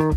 [0.00, 0.16] Buenos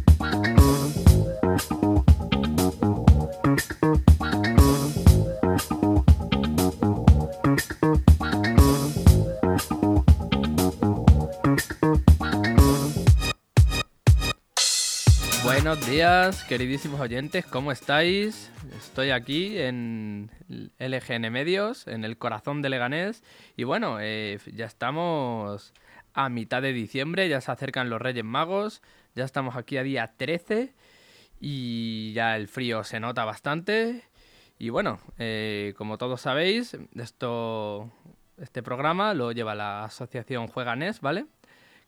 [15.85, 18.49] días, queridísimos oyentes, ¿cómo estáis?
[18.77, 20.31] Estoy aquí en
[20.79, 23.21] LGN Medios, en el corazón de Leganés.
[23.57, 25.73] Y bueno, eh, ya estamos
[26.13, 28.81] a mitad de diciembre, ya se acercan los Reyes Magos,
[29.15, 30.73] ya estamos aquí a día 13
[31.39, 34.03] y ya el frío se nota bastante.
[34.59, 37.91] Y bueno, eh, como todos sabéis, esto,
[38.37, 41.25] este programa lo lleva la asociación Jueganés, ¿vale?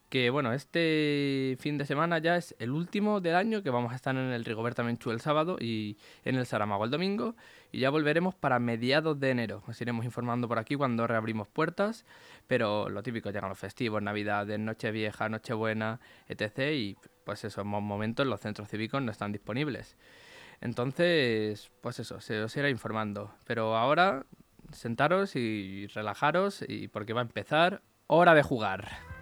[0.10, 3.96] que bueno, este fin de semana ya es el último del año, que vamos a
[3.96, 7.36] estar en el Rigoberta Menchú el sábado y en el Saramago el domingo,
[7.76, 9.62] y ya volveremos para mediados de enero.
[9.68, 12.06] Os iremos informando por aquí cuando reabrimos puertas,
[12.48, 16.00] pero lo típico, llegan los festivos, Navidades, Nochevieja, Nochebuena,
[16.30, 16.72] etc.
[16.72, 19.98] Y pues esos momentos los centros cívicos no están disponibles.
[20.62, 23.36] Entonces, pues eso, se os irá informando.
[23.46, 24.26] Pero ahora,
[24.72, 29.15] sentaros y relajaros, y porque va a empezar hora de jugar.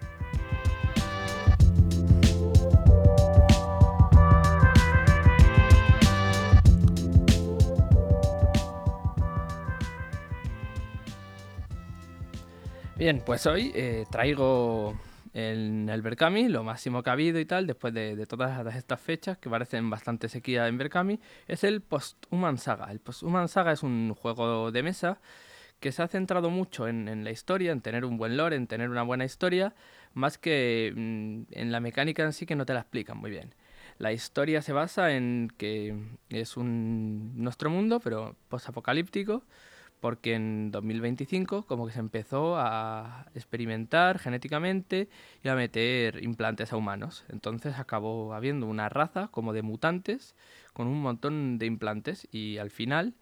[12.96, 14.96] Bien, pues hoy eh, traigo
[15.32, 19.36] en el Berkami lo máximo que ha habido y tal, después de, todas estas fechas
[19.36, 22.92] que parecen bastante sequía en Berkami, es el Post-Human Saga.
[22.92, 25.18] El Post-Human Saga es un juego de mesa
[25.80, 28.88] que se ha centrado mucho en, la historia, en tener un buen lore, en tener
[28.88, 29.74] una buena historia,
[30.12, 33.56] más que mm, en la mecánica en sí que no te la explican muy bien.
[33.98, 35.96] La historia se basa en que
[36.28, 39.42] es un nuestro mundo, pero post-apocalíptico,
[40.04, 45.08] porque en 2025 como que se empezó a experimentar genéticamente
[45.42, 47.24] y a meter implantes a humanos.
[47.30, 50.34] Entonces acabó habiendo una raza como de mutantes
[50.74, 53.14] con un montón de implantes y al final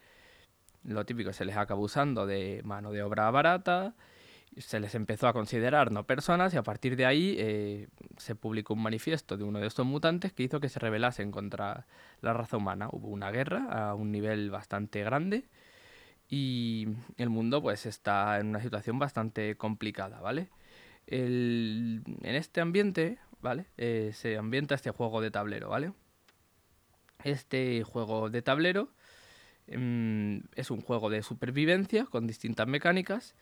[0.83, 3.94] lo típico se les acabó usando de mano de obra barata,
[4.56, 8.75] se les empezó a considerar no personas y a partir de ahí eh, se publicó
[8.75, 11.87] un manifiesto de uno de estos mutantes que hizo que se rebelasen contra
[12.22, 12.88] la raza humana.
[12.91, 15.44] Hubo una guerra a un nivel bastante grande
[16.32, 16.88] y
[17.19, 20.48] el mundo pues está en una situación bastante complicada, ¿vale?
[21.06, 23.66] en este ambiente, ¿vale?
[23.76, 25.92] Eh, se ambienta este juego de tablero, ¿vale?
[27.22, 28.88] Este juego de tablero
[29.76, 33.34] mm, es un juego de supervivencia con distintas mecánicas,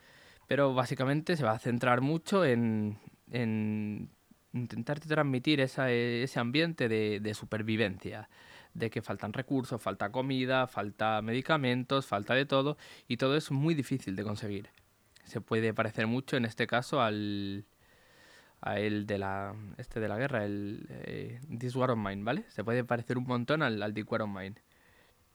[0.47, 2.97] pero básicamente se va a centrar mucho en,
[3.31, 4.09] en
[4.51, 8.27] intentar transmitir ese ambiente de supervivencia
[8.73, 12.77] de que faltan recursos, falta comida, falta medicamentos, falta de todo,
[13.07, 14.69] y todo es muy difícil de conseguir.
[15.23, 17.65] Se puede parecer mucho en este caso al
[18.61, 22.45] a el de la este de la guerra, el eh, This War Mine, ¿vale?
[22.49, 24.55] Se puede parecer un montón al, al This War of Mine.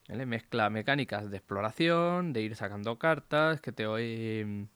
[0.09, 4.67] Mezcla mecánicas de exploración, de ir sacando cartas, que te eh,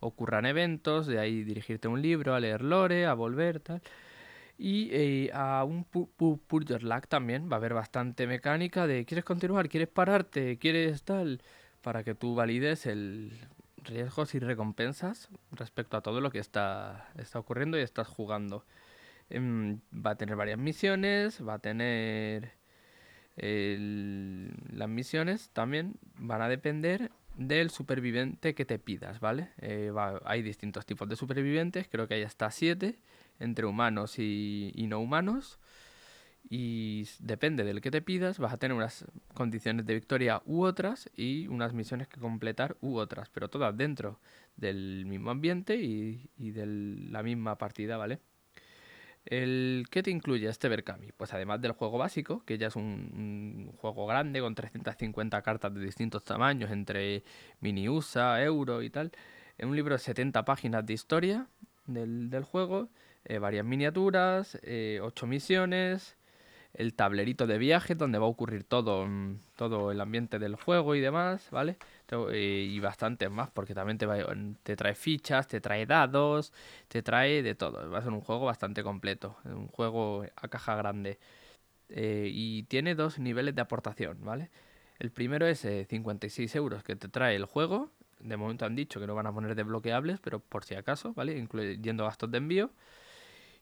[0.00, 3.82] ocurran eventos, de ahí dirigirte a un libro, a leer lore, a volver, tal.
[4.62, 7.48] Y eh, a un Purge Lag también.
[7.50, 11.40] Va a haber bastante mecánica de quieres continuar, quieres pararte, quieres tal,
[11.80, 13.32] para que tú valides el
[13.84, 18.66] riesgos y recompensas respecto a todo lo que está, está ocurriendo y estás jugando.
[19.30, 22.52] Em, va a tener varias misiones, va a tener...
[23.36, 29.48] las misiones también van a depender del superviviente que te pidas, ¿vale?
[29.58, 29.90] Eh,
[30.26, 32.98] hay distintos tipos de supervivientes, creo que hay hasta siete
[33.40, 35.58] entre humanos y, no humanos.
[36.48, 41.10] Y depende del que te pidas, vas a tener unas condiciones de victoria u otras
[41.14, 44.20] y unas misiones que completar u otras, pero todas dentro
[44.56, 46.66] del mismo ambiente y, de
[47.10, 48.20] la misma partida, ¿vale?
[49.26, 51.12] El, ¿Qué te incluye este Berkami?
[51.12, 55.80] Pues además del juego básico, que ya es un, juego grande con 350 cartas de
[55.80, 57.22] distintos tamaños, entre
[57.60, 59.12] mini USA, euro y tal,
[59.58, 61.46] en un libro de 70 páginas de historia
[61.86, 62.88] del, del juego,
[63.24, 66.16] eh, varias miniaturas, eh, ocho misiones,
[66.74, 70.94] el tablerito de viaje donde va a ocurrir todo, mm, todo el ambiente del juego
[70.94, 71.76] y demás, ¿vale?
[72.32, 74.06] Eh, y bastantes más porque también te,
[74.62, 76.52] te trae fichas, te trae dados,
[76.88, 77.90] te trae de todo.
[77.90, 81.18] Va a ser un juego bastante completo, un juego a caja grande.
[81.88, 84.50] y tiene dos niveles de aportación, ¿vale?
[85.00, 87.90] El primero es 56 euros que te trae el juego.
[88.20, 91.36] De momento han dicho que no van a poner desbloqueables, pero por si acaso, ¿vale?
[91.38, 92.70] Incluyendo gastos de envío.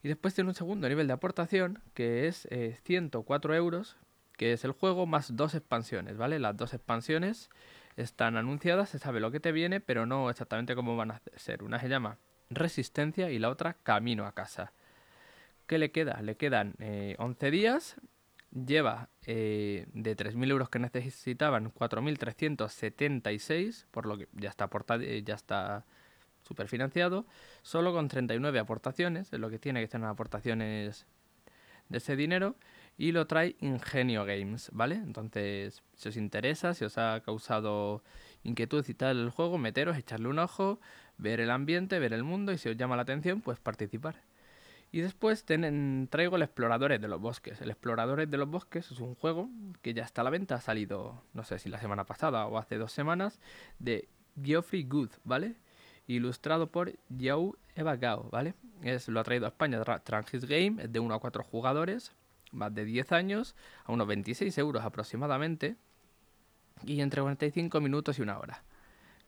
[0.09, 2.49] Y después tiene un segundo nivel de aportación que es
[2.85, 3.99] 104 eh, euros,
[4.39, 6.39] que es el juego más dos expansiones, ¿vale?
[6.39, 7.51] Las dos expansiones
[7.99, 11.63] están anunciadas, se sabe lo que te viene, pero no exactamente cómo van a ser.
[11.63, 12.17] Una se llama
[12.49, 14.73] Resistencia y la otra Camino a casa.
[15.67, 16.23] ¿Qué le queda?
[16.23, 17.97] Le quedan 11 eh, días.
[18.51, 24.71] Lleva eh, de 3.000 euros que necesitaban 4.376, por lo que ya está,
[25.03, 25.85] eh, ya está
[26.49, 27.27] superfinanciado.
[27.63, 31.07] Solo con 39 aportaciones, es lo que tiene que tener aportaciones
[31.89, 32.57] de ese dinero.
[32.97, 34.97] Y lo trae Ingenio Games, ¿vale?
[34.97, 38.03] Entonces, si os interesa, si os ha causado
[38.43, 40.81] inquietud y tal el juego, meteros, echarle un ojo,
[41.17, 44.25] ver el ambiente, ver el mundo y si os llama la atención, pues participar.
[44.91, 47.61] Y después traigo el Exploradores de los Bosques.
[47.61, 49.49] El Exploradores de los Bosques es un juego
[49.81, 52.59] que ya está a la venta, ha salido, no sé si la semana pasada o
[52.59, 53.39] hace dos semanas,
[53.79, 54.09] de
[54.43, 55.55] Geoffrey Good, ¿vale?
[56.09, 58.55] Ilustrado por Yao Gao, ¿vale?
[58.83, 62.13] Es, lo ha traído a España Trangis Game, es de 1 a 4 jugadores,
[62.51, 65.77] más de 10 años, a unos 26 euros aproximadamente,
[66.85, 68.63] y entre 45 minutos y una hora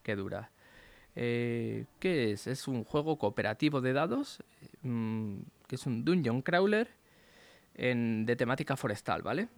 [0.02, 0.50] que dura.
[1.16, 2.46] Eh, ¿Qué es?
[2.46, 4.42] Es un juego cooperativo de dados,
[4.82, 5.36] mm,
[5.66, 6.88] que es un dungeon crawler
[7.74, 9.48] de temática forestal, ¿vale?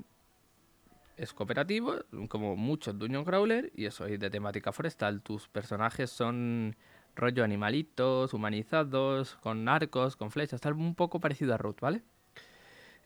[1.17, 1.97] Es cooperativo,
[2.29, 5.23] como muchos dungeon crawler, y eso es de temática forestal.
[5.23, 6.77] Tus personajes son
[7.17, 12.03] rollo animalitos, humanizados, con arcos, con flechas, tal un poco parecido a Root, ¿vale?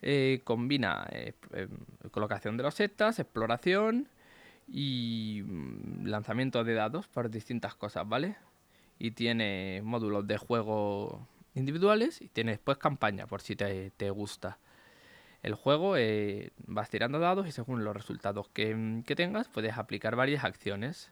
[0.01, 1.33] Eh, combina eh,
[2.11, 4.09] colocación de los setas, exploración,
[4.67, 8.35] y mm, lanzamiento de dados para distintas cosas, ¿vale?
[8.99, 14.59] Y tiene módulos de juego individuales y tiene después campaña por si te, gusta.
[15.43, 20.15] El juego eh, vas tirando dados y según los resultados que, mm, tengas puedes aplicar
[20.15, 21.11] varias acciones.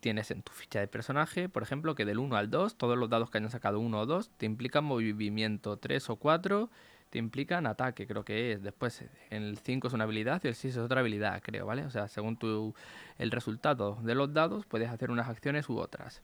[0.00, 3.10] Tienes en tu ficha de personaje, por ejemplo, que del 1 al 2, todos los
[3.10, 6.70] dados que hayan sacado 1 o 2 te implican movimiento 3 o 4
[7.10, 8.62] te implican ataque, creo que es.
[8.62, 11.84] Después, el 5 es una habilidad y el 6 es otra habilidad, creo, ¿vale?
[11.84, 12.74] O sea, según tu,
[13.18, 16.22] el resultado de los dados, puedes hacer unas acciones u otras.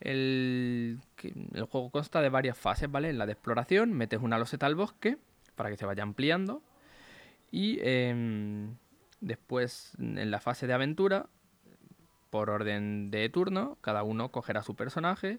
[0.00, 1.00] El,
[1.54, 3.10] el juego consta de varias fases, ¿vale?
[3.10, 5.18] En la de exploración, metes una loseta al bosque
[5.56, 6.62] para que se vaya ampliando.
[7.50, 8.76] Y em,
[9.20, 11.26] después, en la fase de aventura,
[12.32, 15.38] por orden de turno, cada uno cogerá su personaje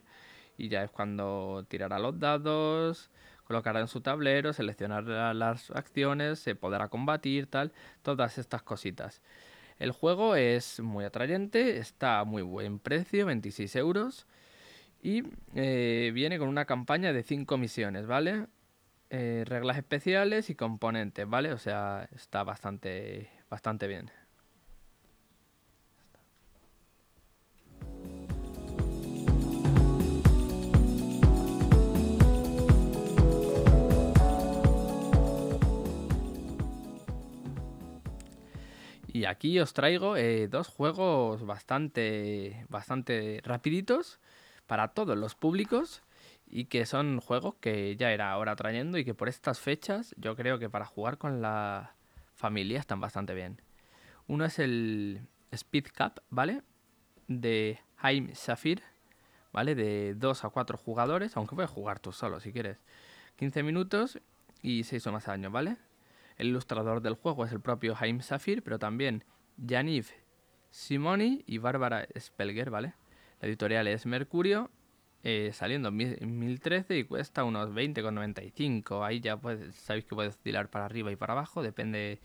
[0.59, 3.09] y ya es cuando tirará los dados,
[3.45, 7.71] colocará en su tablero, seleccionará las acciones, se podrá combatir, tal,
[8.03, 9.23] todas estas cositas.
[9.79, 14.27] El juego es muy atrayente, está a muy buen precio, 26 euros.
[15.01, 15.23] Y
[15.55, 18.45] eh, viene con una campaña de 5 misiones, ¿vale?
[19.09, 21.53] Eh, reglas especiales y componentes, ¿vale?
[21.53, 24.11] O sea, está bastante, bastante bien.
[39.13, 44.19] Y aquí os traigo eh, dos juegos bastante, bastante rapiditos
[44.65, 46.01] para todos los públicos
[46.47, 50.35] y que son juegos que ya era ahora trayendo y que por estas fechas yo
[50.35, 51.93] creo que para jugar con la
[52.33, 53.61] familia están bastante bien.
[54.27, 55.21] Uno es el
[55.51, 56.63] Speed Cup, ¿vale?
[57.27, 58.81] De Haim Safir,
[59.51, 59.75] ¿vale?
[59.75, 62.79] De 2 a 4 jugadores, aunque puedes jugar tú solo si quieres.
[63.35, 64.19] 15 minutos
[64.63, 65.77] y 6 o más años, ¿vale?
[66.37, 69.23] El ilustrador del juego es el propio Haim Safir, pero también
[69.57, 70.07] Yaniv
[70.69, 72.93] Simoni y Bárbara Spelger, ¿vale?
[73.39, 74.71] La editorial es Mercurio,
[75.23, 79.05] eh, saliendo en 2013 y cuesta unos 20,95.
[79.05, 82.19] Ahí ya pues, sabéis que puede oscilar para arriba y para abajo, depende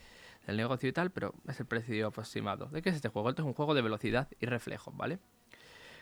[0.47, 2.67] del negocio y tal, pero es el precio aproximado.
[2.67, 3.29] ¿De qué es este juego?
[3.29, 5.19] Este es un juego de velocidad y reflejo, ¿vale?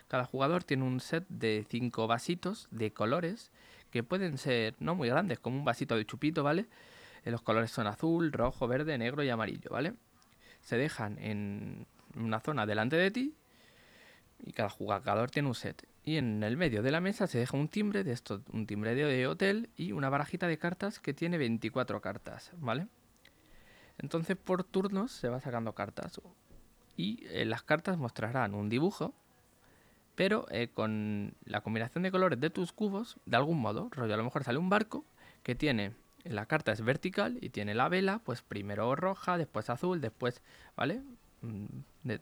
[0.07, 3.51] Cada jugador tiene un set de 5 vasitos de colores
[3.91, 6.65] que pueden ser no muy grandes, como un vasito de chupito, ¿vale?
[7.31, 9.93] Los colores son azul, rojo, verde, negro y amarillo, ¿vale?
[10.61, 13.35] Se dejan en una zona delante de ti
[14.39, 15.87] y cada jugador tiene un set.
[16.03, 18.95] Y en el medio de la mesa se deja un timbre de esto, un timbre
[18.95, 22.87] de hotel y una barajita de cartas que tiene 24 cartas, ¿vale?
[23.97, 26.21] Entonces por turnos se va sacando cartas
[26.95, 29.13] y eh, las cartas mostrarán un dibujo,
[30.15, 34.17] pero eh, con la combinación de colores de tus cubos, de algún modo, rollo, a
[34.17, 35.05] lo mejor sale un barco
[35.43, 35.93] que tiene
[36.29, 40.41] la carta es vertical y tiene la vela, pues primero roja, después azul, después,
[40.75, 41.01] ¿vale?
[41.41, 41.65] Mm,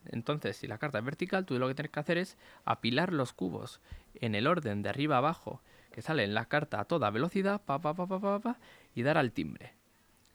[0.07, 3.33] entonces, si la carta es vertical, tú lo que tienes que hacer es apilar los
[3.33, 3.79] cubos
[4.15, 7.79] en el orden de arriba abajo que sale en la carta a toda velocidad, pa,
[7.79, 8.57] pa, pa,
[8.93, 9.73] y dar al timbre.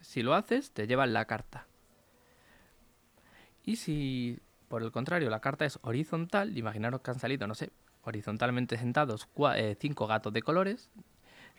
[0.00, 1.66] Si lo haces, te llevan la carta.
[3.62, 7.70] Y si, por el contrario, la carta es horizontal, imaginaros que han salido, no sé,
[8.04, 10.88] horizontalmente sentados eh, cinco gatos de colores,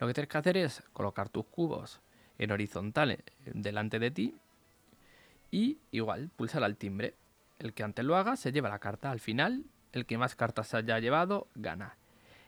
[0.02, 2.02] lo que tienes que hacer es colocar tus cubos
[2.40, 4.36] en horizontal eh, delante de ti
[5.52, 7.14] y igual pulsar al timbre.
[7.60, 9.12] El que antes lo haga se lleva la carta.
[9.12, 11.98] Al final, el que más cartas haya llevado gana.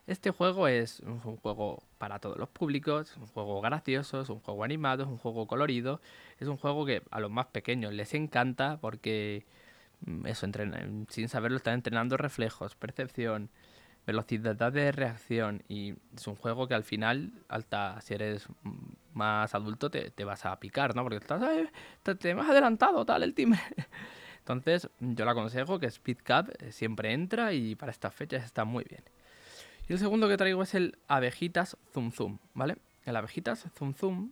[0.07, 4.63] Este juego es un juego para todos los públicos, un juego gracioso, es un juego
[4.63, 6.01] animado, es un juego colorido,
[6.39, 9.45] es un juego que a los más pequeños les encanta porque
[10.07, 13.51] mm, eso, entrenan, sin saberlo están entrenando reflejos, percepción,
[14.05, 18.47] velocidad de reacción y es un juego que al final, alta, si eres
[19.13, 21.03] más adulto, te, vas a picar, ¿no?
[21.03, 21.41] Porque estás,
[22.03, 23.59] te, te has adelantado, tal, el timbre.
[24.39, 28.65] Entonces, yo le aconsejo que Speed Cup eh, siempre entra y para estas fechas está
[28.65, 29.03] muy bien.
[29.87, 32.77] Y el segundo que traigo es el Abejitas Zum Zum, ¿vale?
[33.05, 34.31] El Abejitas Zum Zum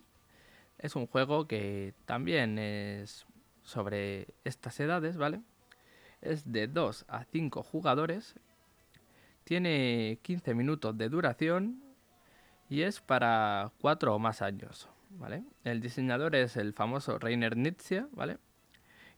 [0.78, 3.26] es un juego que también es
[3.64, 5.42] sobre estas edades, ¿vale?
[6.22, 8.36] Es de 2 a 5 jugadores
[9.44, 11.84] tiene 15 minutos de duración
[12.70, 15.44] y es para 4 o más años, ¿vale?
[15.64, 18.38] El diseñador es el famoso Rainer Nietzsche, ¿vale?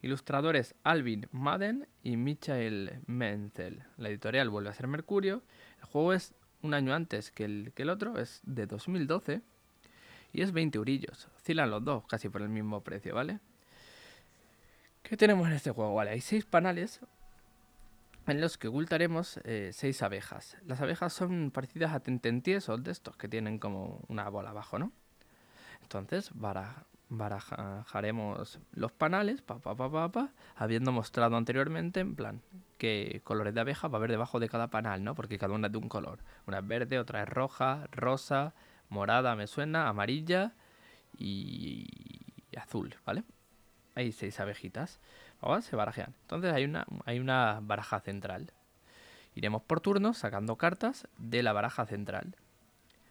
[0.01, 3.84] Ilustradores Alvin Madden y Michael Menzel.
[3.98, 5.44] La editorial vuelve a ser Mercurio.
[5.80, 9.42] El juego es un año antes que el, que el otro, es de 2012
[10.34, 11.30] y es 20 eurillos.
[11.36, 13.39] Oscilan los dos casi por el mismo precio, ¿vale?
[15.03, 15.94] ¿Qué tenemos en este juego?
[15.94, 17.00] Vale, hay 6 panales
[18.27, 20.58] en los que ocultaremos eh, seis abejas.
[20.65, 24.92] Las abejas son parecidas a tententiesos de estos que tienen como una bola abajo, ¿no?
[25.82, 26.32] Entonces
[27.10, 32.42] barajaremos los panales, pa, pa, pa, pa, habiendo mostrado anteriormente, en plan,
[32.77, 35.13] qué colores de abeja va a haber debajo de cada panal, ¿no?
[35.15, 36.20] Porque cada una es de un color.
[36.48, 38.53] Una es verde, otra es roja, rosa,
[38.89, 40.53] morada, me suena, amarilla
[41.18, 41.88] y
[42.56, 43.24] azul, ¿vale?
[43.96, 45.00] Hay seis abejitas
[45.62, 46.14] se barajean.
[46.22, 48.52] Entonces hay una, hay una baraja central.
[49.36, 52.36] Iremos por turnos sacando cartas de la baraja central.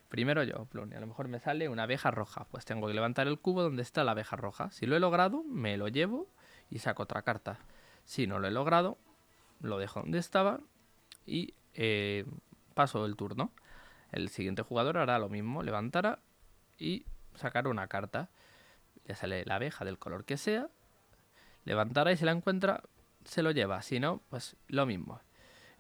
[0.09, 2.47] Primero yo, a lo mejor me sale una abeja roja.
[2.51, 4.71] Pues tengo que levantar el cubo donde está la abeja roja.
[4.71, 6.27] Si lo he logrado, me lo llevo
[6.71, 7.59] y saco otra carta.
[8.05, 8.99] Si no lo he logrado,
[9.61, 10.61] lo dejo donde estaba
[11.27, 12.25] y eh,
[12.75, 13.53] paso el turno.
[14.11, 16.19] El siguiente jugador hará lo mismo, levantará
[16.79, 18.29] y sacar una carta.
[19.07, 20.69] Ya sale la abeja del color que sea
[21.65, 22.83] levantará y si la encuentra,
[23.25, 23.83] se lo lleva.
[23.83, 25.21] Si no, pues lo mismo.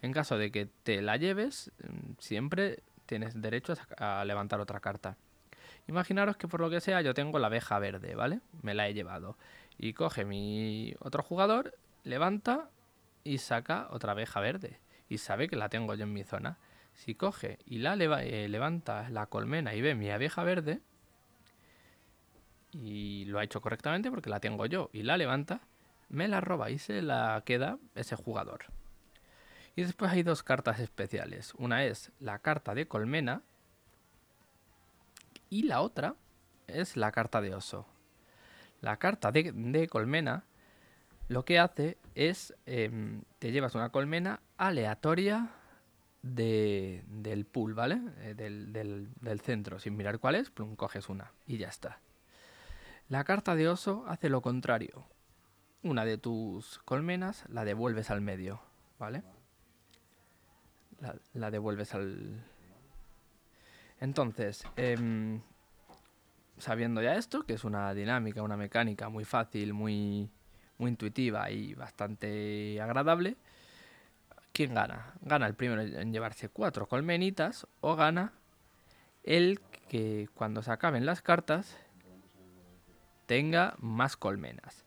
[0.00, 5.16] En caso de que te la lleves, mm, siempre tienes derecho a, levantar otra carta.
[5.86, 8.40] Imaginaros que por lo que sea yo tengo la abeja verde, ¿vale?
[8.62, 9.36] Me la he llevado.
[9.78, 12.70] Y coge mi otro jugador, levanta
[13.24, 14.78] y saca otra abeja verde.
[15.08, 16.58] Y sabe que la tengo yo en mi zona.
[16.94, 20.80] Si coge y la eh, levanta la colmena y ve mi abeja verde,
[22.72, 25.60] y lo ha hecho correctamente porque la tengo yo, y la levanta,
[26.08, 28.64] me la roba y se la queda ese jugador.
[29.74, 31.54] Y después hay dos cartas especiales.
[31.56, 33.42] Una es la carta de colmena
[35.48, 36.14] y la otra
[36.66, 37.86] es la carta de oso.
[38.80, 40.44] La carta de, colmena
[41.28, 45.50] lo que hace es em, te llevas una colmena aleatoria
[46.22, 48.00] del pool, ¿vale?
[48.18, 52.00] Eh, del, centro, sin mirar cuál es, plum, coges una y ya está.
[53.08, 55.06] La carta de oso hace lo contrario
[55.82, 58.60] una de tus colmenas la devuelves al medio,
[58.98, 59.22] ¿vale?
[61.34, 62.44] La, devuelves al...
[64.00, 65.40] Entonces, em,
[66.58, 70.30] sabiendo ya esto, que es una dinámica, una mecánica muy fácil, muy,
[70.78, 73.36] muy intuitiva y bastante agradable,
[74.52, 75.14] ¿quién gana?
[75.22, 78.32] Gana el primero en llevarse cuatro colmenitas o gana
[79.24, 81.76] el que cuando se acaben las cartas
[83.32, 84.84] tenga más colmenas.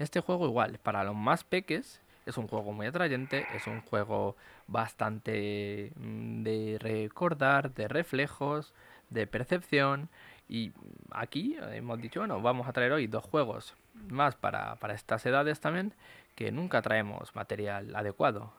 [0.00, 4.34] Este juego igual, para los más peques, es un juego muy atrayente, es un juego
[4.66, 8.74] bastante mm, de recordar, de reflejos,
[9.10, 10.08] de percepción.
[10.48, 10.72] Y
[11.12, 13.76] aquí hemos dicho, bueno, vamos a traer hoy dos juegos
[14.08, 15.94] más para, estas edades también,
[16.34, 18.52] que nunca traemos material adecuado.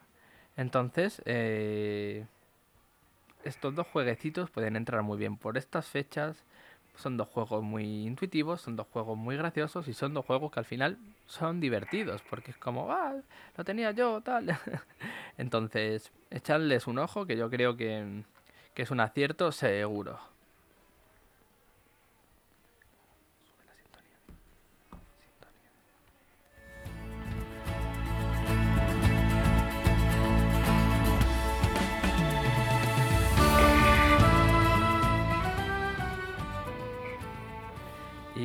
[0.55, 2.25] Entonces, eh,
[3.43, 6.45] estos dos jueguecitos pueden entrar muy bien por estas fechas
[6.97, 10.59] son dos juegos muy intuitivos, son dos juegos muy graciosos y son dos juegos que
[10.59, 13.15] al final son divertidos, porque es como, ah,
[13.57, 14.57] lo tenía yo, tal.
[15.37, 18.23] Entonces, echarles un ojo que yo creo que,
[18.73, 20.19] que es un acierto seguro.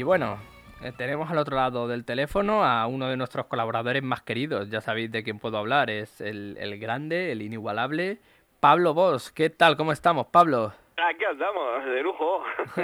[0.01, 0.39] Y bueno,
[0.83, 4.71] eh, tenemos al otro lado del teléfono a uno de nuestros colaboradores más queridos.
[4.71, 5.91] Ya sabéis de quién puedo hablar.
[5.91, 8.17] Es el, grande, el inigualable
[8.61, 9.29] Pablo Bosch.
[9.35, 9.77] ¿Qué tal?
[9.77, 10.73] ¿Cómo estamos, Pablo?
[10.97, 12.43] Aquí andamos, de lujo.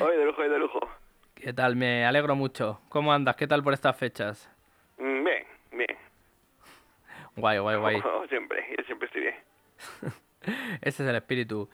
[0.00, 0.78] Hoy de lujo y de lujo.
[1.34, 1.74] ¿Qué tal?
[1.74, 2.80] Me alegro mucho.
[2.88, 3.34] ¿Cómo andas?
[3.34, 4.48] ¿Qué tal por estas fechas?
[4.96, 5.98] Mm, bien, bien.
[7.34, 8.02] Guay, guay, guay.
[8.28, 9.34] siempre, yo siempre estoy bien.
[10.82, 11.68] Ese es el espíritu.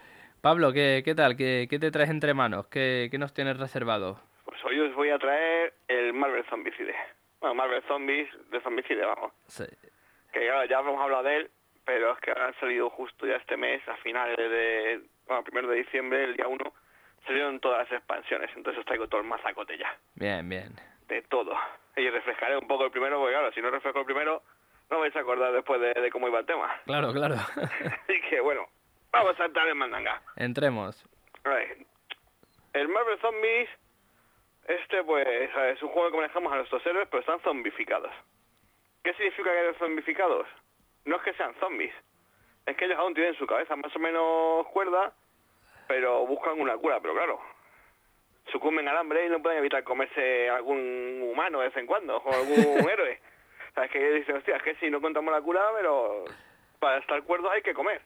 [0.46, 1.36] Pablo, ¿qué, qué tal?
[1.36, 2.68] ¿Qué, ¿Qué te traes entre manos?
[2.68, 4.20] ¿Qué, ¿Qué nos tienes reservado?
[4.44, 6.94] Pues hoy os voy a traer el Marvel Zombicide.
[7.40, 9.32] Bueno, Marvel Zombies de Zombicide, vamos.
[9.48, 9.64] Sí.
[10.32, 11.50] Que ya, ya hemos hablado de él,
[11.84, 15.00] pero es que han salido justo ya este mes, a finales de...
[15.26, 16.72] Bueno, primero de diciembre, el día 1,
[17.26, 18.48] salieron todas las expansiones.
[18.54, 19.98] Entonces os traigo todo el mazacote ya.
[20.14, 20.76] Bien, bien.
[21.08, 21.56] De todo.
[21.96, 24.44] Y refrescaré un poco el primero, porque claro, si no refresco el primero,
[24.90, 26.72] no vais a acordar después de, de cómo iba el tema.
[26.84, 27.34] Claro, claro.
[28.04, 28.68] Así que bueno,
[29.16, 30.23] vamos a entrar en mandanga.
[30.37, 31.04] Entremos.
[31.44, 31.87] Right.
[32.73, 33.68] El Marvel Zombies,
[34.68, 38.12] este pues es un juego que manejamos a nuestros héroes, pero están zombificados.
[39.02, 40.46] ¿Qué significa que están zombificados?
[41.04, 41.94] No es que sean zombies,
[42.66, 45.12] es que ellos aún tienen su cabeza más o menos cuerda,
[45.87, 47.40] pero buscan una cura, pero claro,
[48.50, 52.35] sucumben al hambre y no pueden evitar comerse algún humano de vez en cuando, o
[52.35, 52.58] algún
[52.90, 53.20] héroe.
[53.70, 56.25] O sea, es que ellos dicen, hostia, es que si no contamos la cura, pero
[56.80, 58.02] para estar cuerdos hay que comer.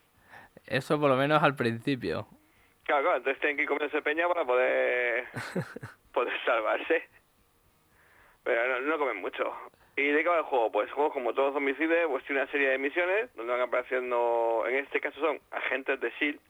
[0.66, 2.26] Eso por lo menos al principio.
[2.84, 5.26] Claro, claro, entonces tienen que comerse peña para poder,
[6.12, 7.08] poder salvarse.
[8.42, 9.52] Pero no, no comen mucho.
[9.96, 10.72] ¿Y de qué va el juego?
[10.72, 14.76] Pues juegos como todos homicides, pues tiene una serie de misiones donde van apareciendo, en
[14.76, 16.40] este caso son agentes de S.H.I.E.L.D.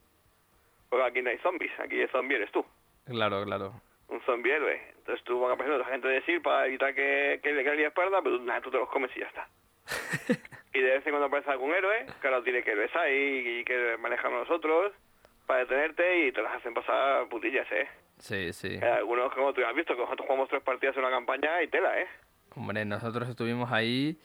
[0.89, 2.65] Porque aquí no hay zombies, aquí el zombie eres tú,
[3.07, 3.73] Claro, claro.
[4.09, 4.81] un zombie héroe.
[4.99, 6.43] Entonces tú van apareciendo los agentes de S.H.I.E.L.D.
[6.45, 9.21] para evitar que, que le caiga la espalda, pero nada, tú te los comes y
[9.21, 9.49] ya está.
[10.73, 13.97] Y de vez en cuando aparece algún héroe, claro, tiene que héroes ahí y que
[13.99, 14.93] manejamos nosotros
[15.47, 17.89] para detenerte y te las hacen pasar putillas, ¿eh?
[18.19, 18.79] Sí, sí.
[18.81, 21.69] Eh, algunos, como tú has visto, que nosotros jugamos tres partidas en una campaña y
[21.69, 22.07] tela, ¿eh?
[22.55, 24.17] Hombre, nosotros estuvimos ahí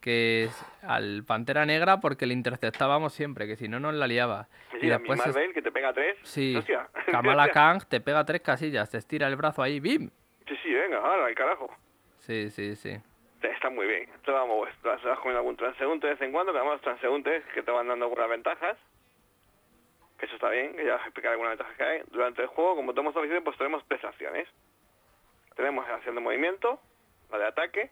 [0.00, 4.48] que es al Pantera Negra porque le interceptábamos siempre, que si no nos la liaba.
[4.72, 6.18] Sí, Y a después es- Marvel, que te pega tres.
[6.22, 6.86] Sí, Hostia.
[7.06, 10.10] Kamala Khan te pega tres casillas, te estira el brazo ahí, ¡bim!
[10.46, 11.74] Sí, sí, venga, ahora, el carajo.
[12.18, 12.98] Sí, sí, sí.
[13.52, 14.08] Está muy bien.
[14.24, 16.82] Te vamos, pues, vas vas comiendo algún transeúnte de vez en cuando, que además los
[16.82, 18.76] transeúntes que te van dando algunas ventajas.
[20.18, 22.02] Que eso está bien, que ya os explicaré algunas ventajas que hay.
[22.10, 24.48] Durante el juego, como tenemos homicidio, pues tenemos tres acciones.
[25.56, 26.80] Tenemos la acción de movimiento,
[27.30, 27.90] la de ataque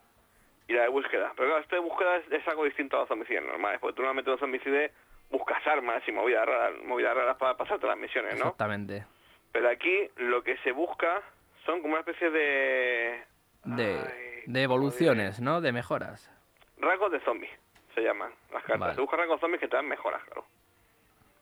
[0.69, 1.33] y la de búsqueda.
[1.37, 4.03] Pero claro, esta de búsqueda es, es algo distinto a los homicidios normales, porque tú
[4.03, 4.91] normalmente en los homicidios
[5.31, 8.47] buscas armas y movidas raras, movidas raras para pasarte las misiones, ¿no?
[8.47, 9.05] Exactamente.
[9.51, 11.23] Pero aquí lo que se busca
[11.65, 13.25] son como una especie de...
[13.65, 15.61] De, Ay, de evoluciones, ¿no?
[15.61, 16.31] De mejoras.
[16.79, 17.51] Rasgos de zombie,
[17.95, 18.81] se llaman las cartas.
[18.81, 18.95] Vale.
[18.95, 20.45] Se buscan rasgos zombies que te dan mejoras, claro.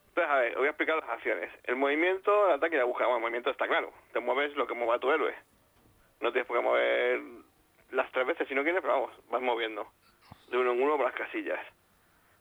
[0.08, 1.50] Entonces, a ver, os voy a explicar las acciones.
[1.64, 3.06] El movimiento, el ataque y la búsqueda.
[3.06, 3.92] Bueno, el movimiento está claro.
[4.12, 5.34] Te mueves lo que mueva tu héroe.
[6.20, 7.20] No tienes por qué mover
[7.92, 9.86] las tres veces si no quieres, pero vamos, vas moviendo.
[10.48, 11.60] De uno en uno por las casillas.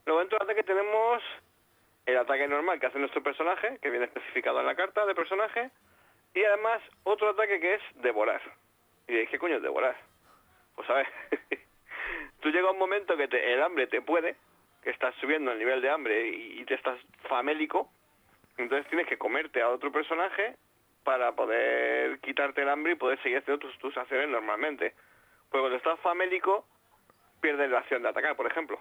[0.06, 1.22] Luego dentro del ataque tenemos
[2.08, 5.70] el ataque normal que hace nuestro personaje, que viene especificado en la carta de personaje.
[6.34, 8.42] Y además otro ataque que es devorar.
[9.08, 9.96] Y diréis, ¿qué coño es devorar?
[10.80, 11.08] Pues a ver,
[12.42, 14.38] tú llega un momento que te- el hambre te puede,
[14.82, 17.92] que estás subiendo el nivel de hambre y, y te estás famélico,
[18.58, 20.56] entonces tienes que comerte a otro personaje
[21.04, 24.94] para poder quitarte el hambre y poder seguir haciendo tus, tus acciones normalmente.
[25.50, 26.66] Pues cuando estás famélico,
[27.42, 28.80] pierdes la acción de atacar, por ejemplo.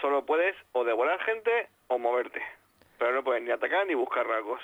[0.00, 2.42] Solo puedes o devorar gente o moverte,
[2.98, 4.60] pero no puedes ni atacar ni buscar rasgos.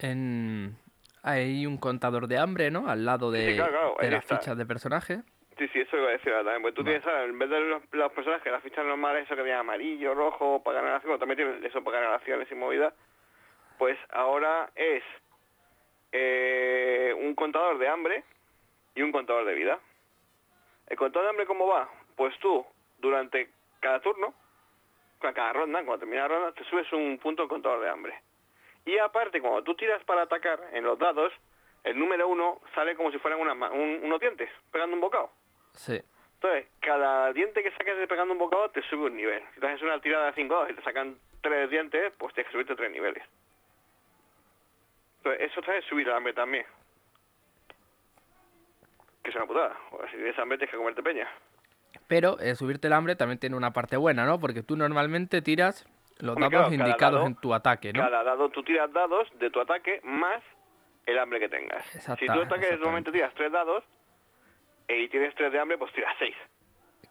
[0.00, 0.76] En...
[1.22, 2.88] Hay un contador de hambre, ¿no?
[2.88, 4.38] Al lado de, Sí, claro, claro, de ahí las está.
[4.38, 5.18] fichas de personaje.
[5.58, 6.62] Sí, sí, eso iba a decir ahora también.
[6.62, 9.42] Pues tú tienes, ahora, en vez de los, los personajes, las fichas normales, eso que
[9.42, 12.92] tiene amarillo, rojo, para ganar acciones, también tiene eso para ganar acciones y movidas,
[13.78, 15.02] pues ahora es
[16.12, 18.24] eh, un contador de hambre
[18.94, 19.78] y un contador de vida.
[20.88, 21.88] ¿El contador de hambre cómo va?
[22.16, 22.64] Pues tú,
[22.98, 24.34] durante cada turno,
[25.20, 28.14] cada cada ronda, cuando termina la ronda, te subes un punto al contador de hambre.
[28.84, 31.32] Y aparte, cuando tú tiras para atacar en los dados,
[31.82, 35.30] el número uno sale como si fueran una ma- un- unos dientes, pegando un bocado.
[35.76, 36.00] Sí.
[36.34, 39.42] Entonces, cada diente que saques de pegando un bocado te sube un nivel.
[39.54, 42.48] Si te haces una tirada de 5 dados y te sacan tres dientes, pues tienes
[42.48, 43.22] que subirte tres niveles.
[45.18, 46.64] Entonces, eso trae subir el hambre también.
[49.22, 49.76] Que es una putada.
[49.90, 51.28] Porque si tienes hambre tienes que comerte peña.
[52.06, 54.38] Pero eh, subirte el hambre también tiene una parte buena, ¿no?
[54.38, 55.86] Porque tú normalmente tiras
[56.18, 58.00] los Hombre, dados claro, indicados dado- en tu ataque, ¿no?
[58.02, 60.42] Cada dado, tú tiras dados de tu ataque más
[61.06, 61.84] el hambre que tengas.
[61.96, 63.82] Exacta- si tu ataque normalmente tiras tres dados
[64.88, 66.34] y tienes tres de hambre, pues tiras seis.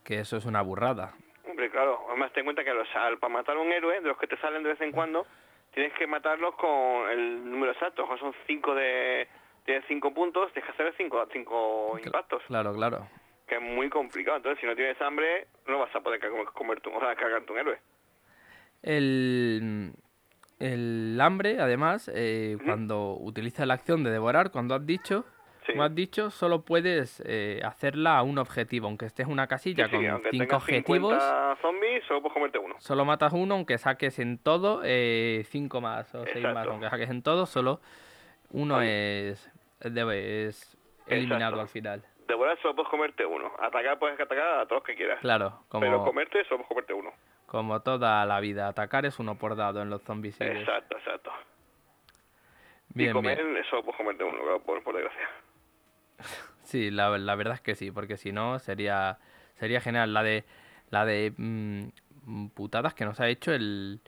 [0.04, 1.14] Que eso es una burrada.
[1.48, 4.08] Hombre, claro, además ten en cuenta que los, al, para matar a un héroe, de
[4.08, 5.26] los que te salen de vez en cuando,
[5.74, 8.06] tienes que matarlos con el número exacto.
[8.10, 9.28] O son cinco de...
[9.66, 13.08] Tienes cinco puntos, tienes que hacer cinco, cinco impactos, Claro, claro.
[13.48, 14.38] que es muy complicado.
[14.38, 16.20] Entonces, si no tienes hambre, no vas a poder
[16.54, 17.80] comer tu, o sea, cargarte un héroe.
[18.84, 19.92] El,
[20.60, 25.26] el hambre, además, eh, cuando utiliza la acción de devorar, cuando has dicho,
[25.66, 25.72] Sí.
[25.72, 29.86] como has dicho, solo puedes eh, hacerla a un objetivo, aunque estés en una casilla
[29.88, 31.14] Sí, sí, con cinco objetivos.
[31.14, 32.76] 50 zombies, solo puedes comerte uno.
[32.80, 36.52] Solo matas uno, aunque saques en todo eh, cinco más o seis más.
[36.52, 36.72] Exacto.
[36.72, 37.80] Aunque saques en todo, solo
[38.52, 39.30] uno Vale.
[39.32, 39.52] es,
[39.82, 40.54] es, de-
[41.08, 41.62] eliminado Exacto.
[41.62, 42.04] al final.
[42.28, 43.52] Devorar solo puedes comerte uno.
[43.60, 45.20] Atacar puedes atacar a todos que quieras.
[45.22, 47.12] Claro, Pero como, comerte solo puedes comerte uno.
[47.48, 48.68] como toda la vida.
[48.68, 50.40] Atacar es uno por dado en los zombies.
[50.42, 51.32] Exacto, exacto.
[52.94, 53.64] y Bien, comer bien.
[53.70, 55.30] solo puedes comerte uno, por desgracia.
[56.64, 59.18] Sí, la, la verdad es que sí, porque si no sería
[59.56, 60.14] sería genial.
[60.14, 60.44] La de
[60.90, 64.00] la de mm, putadas que nos ha hecho el,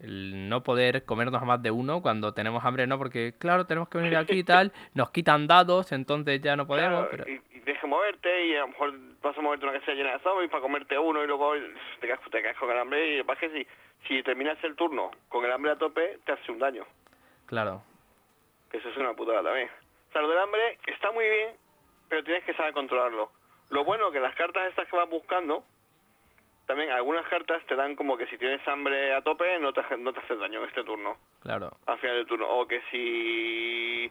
[0.00, 3.88] el no poder comernos a más de uno cuando tenemos hambre, no, porque claro, tenemos
[3.88, 7.56] que venir aquí y tal, nos quitan dados, entonces ya no podemos, Claro, pero y,
[7.56, 10.50] y que moverte y a lo mejor vas a moverte una casilla llena de zombies
[10.50, 11.52] para comerte uno y luego
[12.00, 13.66] te quedas, te quedas con el hambre y lo que que si,
[14.08, 16.84] si terminas el turno con el hambre a tope, te hace un daño.
[17.46, 17.82] claro,
[18.70, 19.68] Que eso es una putada también.
[20.14, 21.56] O sea, lo del hambre está muy bien,
[22.08, 23.32] pero tienes que saber controlarlo.
[23.70, 25.64] Lo bueno que las cartas estas que vas buscando,
[26.66, 30.12] también algunas cartas te dan como que si tienes hambre a tope no te, no
[30.12, 32.48] te hace daño en este turno, claro, al final del turno.
[32.48, 34.08] O que si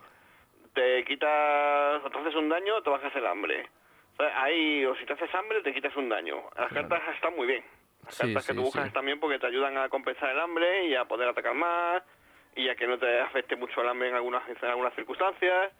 [0.74, 3.70] te quitas o te haces un daño, te bajas el hambre.
[4.12, 6.36] O sea, ahí, o si te haces hambre, te quitas un daño.
[6.58, 6.90] Las Claro.
[6.90, 7.64] cartas están muy bien.
[8.04, 8.88] Las Sí, cartas que sí, tú buscas sí.
[8.90, 12.04] están bien porque te ayudan a compensar el hambre y a poder atacar más
[12.58, 15.72] y a que no te afecte mucho el hambre en algunas, en algunas circunstancias.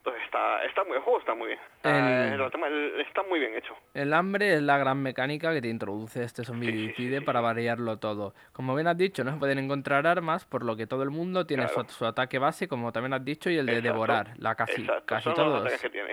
[0.00, 1.58] Entonces está, está muy, el juego está muy bien.
[1.76, 3.76] Está, El- el está muy bien hecho.
[3.92, 7.24] El hambre es la gran mecánica que te introduce este sí, zombicide sí.
[7.24, 8.34] para variarlo todo.
[8.52, 11.44] Como bien has dicho, no se pueden encontrar armas, por lo que todo el mundo
[11.46, 11.84] tiene Claro.
[11.86, 14.30] su, su ataque base, como también has dicho, y el de Exacto, devorar.
[14.38, 16.09] La casi, Exacto, casi son todos, que tienes.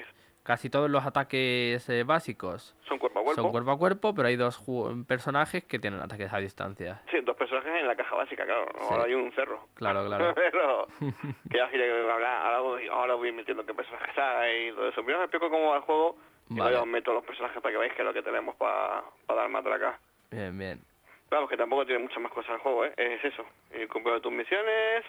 [0.47, 3.41] Casi todos los ataques eh, básicos Son cuerpo a cuerpo.
[3.41, 4.63] son cuerpo a cuerpo, pero hay dos
[5.05, 7.01] personajes que tienen ataques a distancia.
[7.11, 8.65] Sí, dos personajes en la caja básica, claro.
[8.79, 9.67] Ahora hay un cerro.
[9.73, 10.33] Claro, claro.
[10.33, 10.87] Pero
[11.51, 15.01] que ahora, ahora, voy- ahora voy metiendo qué personajes hay y todo eso.
[15.03, 16.15] Primero os explico cómo va el juego
[16.49, 16.71] y Vale.
[16.71, 19.49] luego os meto los personajes para que veáis que es lo que tenemos para dar
[19.49, 19.99] más acá.
[20.31, 20.79] Bien, bien.
[21.27, 22.93] Claro, que tampoco tiene muchas más cosas el juego, ¿eh?
[22.95, 23.45] Es eso.
[23.71, 25.03] El cumplir de tus misiones,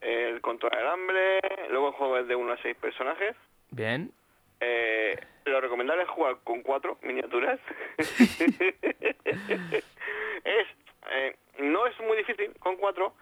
[0.00, 3.36] el controlar el hambre, luego el juego es de 1 a 6 personajes.
[3.70, 4.10] Bien.
[4.66, 7.60] Eh, lo recomendable es jugar con cuatro miniaturas.
[7.98, 8.30] es
[11.12, 13.14] eh, No es muy difícil con cuatro.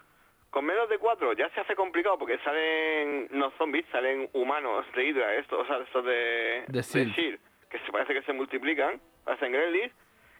[0.50, 5.04] Con menos de cuatro ya se hace complicado porque salen no zombies, salen humanos de
[5.04, 7.40] Hydra, estos, o sea, estos de, De Shield.
[7.70, 9.92] que se parece que se multiplican, hacen gremlins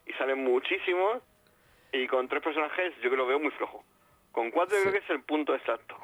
[0.06, 1.22] y salen muchísimos.
[1.92, 3.82] Y con tres personajes yo que lo veo muy flojo.
[4.32, 5.96] Con cuatro yo creo que es el punto exacto.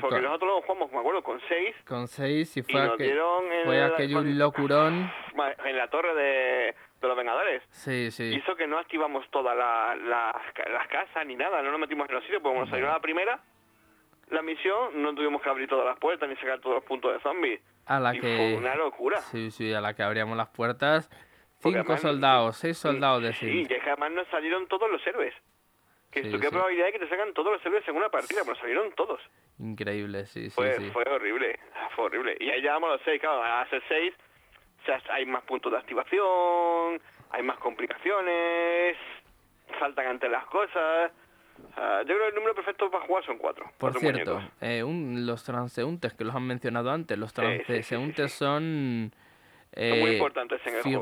[0.00, 2.98] Porque Con- nosotros lo jugamos, me acuerdo, con seis Con seis y y fue, nos
[2.98, 5.12] dieron en fue la- aquello un con- locurón.
[5.36, 7.62] Ma- en la torre de, de los Vengadores.
[7.70, 8.34] Sí, sí.
[8.34, 12.08] Hizo que no activamos todas la- las ca- las casas ni nada, no nos metimos
[12.08, 13.40] en los sitios, porque cuando salió la primera,
[14.30, 17.20] la misión, no tuvimos que abrir todas las puertas ni sacar todos los puntos de
[17.20, 17.60] zombies.
[17.86, 18.36] A la y que...
[18.36, 19.18] fue una locura.
[19.20, 21.08] Sí, sí, a la que abríamos las puertas.
[21.60, 25.06] Cinco además- soldados, seis soldados de Sí, y es que además nos salieron todos los
[25.06, 25.34] héroes.
[26.14, 26.48] Que Sí, qué sí.
[26.48, 29.20] probabilidad hay que te sacan todos los héroes en una partida, pero salieron todos.
[29.58, 30.90] Increíble, sí, sí, Fue, sí.
[30.92, 31.58] fue horrible,
[31.96, 32.36] fue horrible.
[32.38, 34.14] Y ahí llegamos a los seis, claro, a ser seis,
[34.82, 37.00] o sea, hay más puntos de activación,
[37.30, 38.96] hay más complicaciones,
[39.80, 41.10] saltan ante las cosas.
[41.76, 43.64] Ah, yo creo que el número perfecto para jugar son cuatro.
[43.78, 47.48] Por cuatro cierto, eh, un- los transeúntes que los han mencionado antes, los Sí, sí,
[47.50, 48.38] sí, sí, transeúntes sí.
[48.38, 49.12] son
[49.76, 51.00] Son muy eh, importantes en el juego.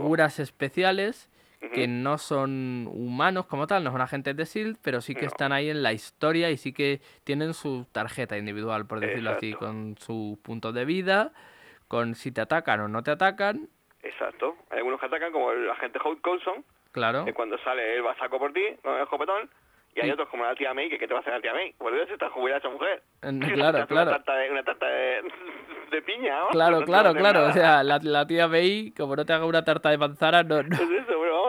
[1.75, 5.29] Que no son humanos como tal, no son agentes de SHIELD, pero sí que No.
[5.29, 9.53] están ahí en la historia y sí que tienen su tarjeta individual, por decirlo así,
[9.55, 11.33] con su punto de vida,
[11.89, 13.69] con si te atacan o no te atacan,
[14.05, 14.57] Exacto.
[14.71, 17.25] Hay algunos que atacan, como el agente Holt Coulson, claro.
[17.25, 19.49] que cuando sale él va a saco por ti, con el escopetón,
[19.95, 20.13] y hay Sí.
[20.13, 21.73] otros como la tía May, que ¿qué te va a hacer la tía May?
[21.79, 23.03] Volver a estar jubilada esa mujer.
[23.21, 24.11] Te claro, claro.
[24.11, 25.23] Una tarta de, una tarta de,
[25.93, 26.49] de piña, ¿no?
[26.49, 27.47] Claro, No claro, claro.
[27.47, 30.63] O sea, la, la tía Bey, como no te haga una tarta de manzana, no,
[30.65, 30.69] no.
[30.75, 31.42] Es eso, bueno, vamos,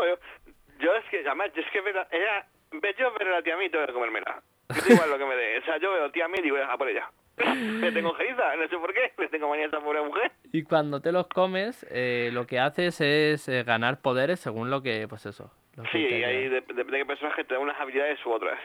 [0.84, 3.32] yo, yo es que, además, yo es que ver a, ella, ve- yo ver a
[3.32, 4.42] la tía May tengo que comérmela.
[4.70, 5.58] Es igual lo que me dé.
[5.60, 7.10] O sea, yo veo tía May y digo, a por ella.
[7.36, 10.32] Le tengo jeriza, no sé por qué, le tengo manía a esa pobre mujer.
[10.52, 14.84] Y cuando te los comes, eh, lo que haces es eh, ganar poderes según lo
[14.84, 15.52] que, pues eso.
[15.76, 18.60] lo Sí, y ahí depende de qué personaje te da unas habilidades u otras.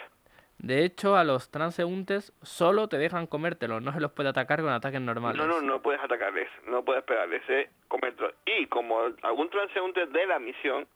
[0.58, 4.70] De hecho, a los transeúntes solo te dejan comértelos, no se los puede atacar con
[4.70, 5.38] ataques normales.
[5.40, 8.34] No, no, no puedes atacarles, no puedes pegarles, eh, comértelos.
[8.44, 10.86] Y como algún transeúnte de la misión,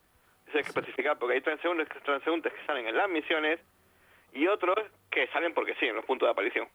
[0.58, 3.60] hay que especificar, porque hay transeúntes, transeúntes que salen en las misiones
[4.32, 4.76] y otros
[5.10, 6.68] que salen porque sí, en los puntos de aparición.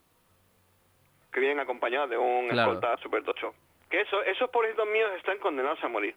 [1.32, 2.72] Que vienen acompañados de un Claro.
[2.74, 3.54] escolta super tocho.
[3.90, 6.16] Que eso, esos pobrecitos míos están condenados a morir.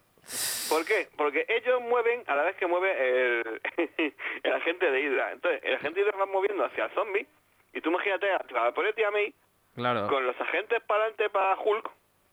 [0.68, 1.08] ¿Por qué?
[1.16, 3.60] Porque ellos mueven a la vez que mueve el,
[4.42, 5.32] el agente de Hydra.
[5.32, 7.26] Entonces, el agente de Hydra va moviendo hacia el zombie
[7.72, 9.32] y tú imagínate a, a por el tía May
[9.74, 10.08] Claro.
[10.08, 11.90] con los agentes para adelante para Hulk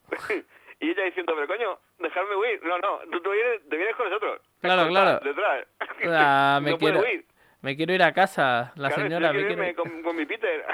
[0.79, 2.63] Y ella diciendo, pero coño, dejarme huir.
[2.63, 4.41] No, no, tú, tú vienes, te vienes con nosotros.
[4.61, 5.19] Claro, claro.
[5.23, 5.67] Detrás.
[6.01, 7.25] Sea, me no puedo quiero, huir.
[7.61, 9.31] me quiero ir a casa, la Claro, señora.
[9.33, 9.63] Me quiero quiero...
[9.63, 10.65] irme con, con mi Peter.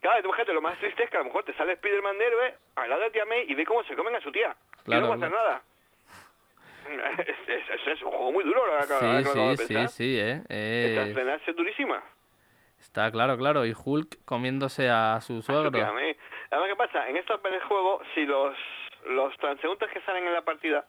[0.00, 2.26] claro, tú fíjate, lo más triste es que a lo mejor te sale Spider-Man de
[2.26, 4.54] héroe al lado de tía May y ve cómo se comen a su tía.
[4.84, 5.62] Claro, y no pasa nada.
[6.88, 9.88] Es, es, es, es un juego muy duro, acabo Sí, de sí, pensar.
[9.90, 10.32] sí, sí, eh.
[10.48, 12.02] Esta eh, escena es durísima.
[12.80, 13.66] está claro, claro.
[13.66, 15.68] Y Hulk comiéndose a su suegro.
[15.68, 17.06] Además, ¿qué pasa?
[17.10, 18.56] En estos juego, si los,
[19.10, 20.86] los transeúntes que salen en la partida,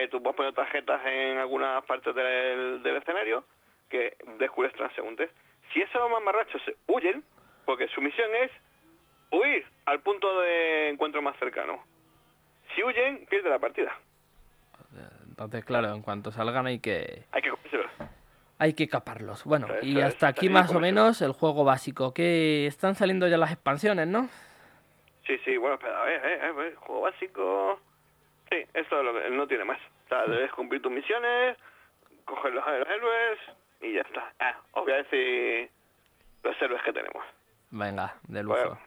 [0.00, 3.44] que tú puedes poner tarjetas en algunas partes del, del escenario,
[3.88, 5.30] que descubres transeúntes,
[5.72, 7.24] si esos mamarrachos se huyen,
[7.64, 8.50] porque su misión es
[9.30, 11.82] huir al punto de encuentro más cercano.
[12.74, 13.94] Si huyen, pierde la partida.
[15.28, 17.50] Entonces, claro, en cuanto salgan hay que Hay que
[18.62, 19.44] hay que caparlos.
[19.44, 22.14] Bueno, y hasta aquí más o menos el juego básico.
[22.14, 24.28] Que están saliendo ya las expansiones, ¿no?
[25.26, 27.80] Sí, sí, bueno, pero a ver, eh, eh, eh, juego básico...
[28.52, 29.78] Sí, esto es lo que no tiene más.
[30.04, 31.56] O sea, debes cumplir tus misiones,
[32.24, 33.38] coger los, los héroes
[33.80, 34.32] y ya está.
[34.40, 35.70] Ah, os voy a decir
[36.42, 37.24] los héroes que tenemos.
[37.70, 38.56] Venga, de lujo.
[38.56, 38.78] Bueno,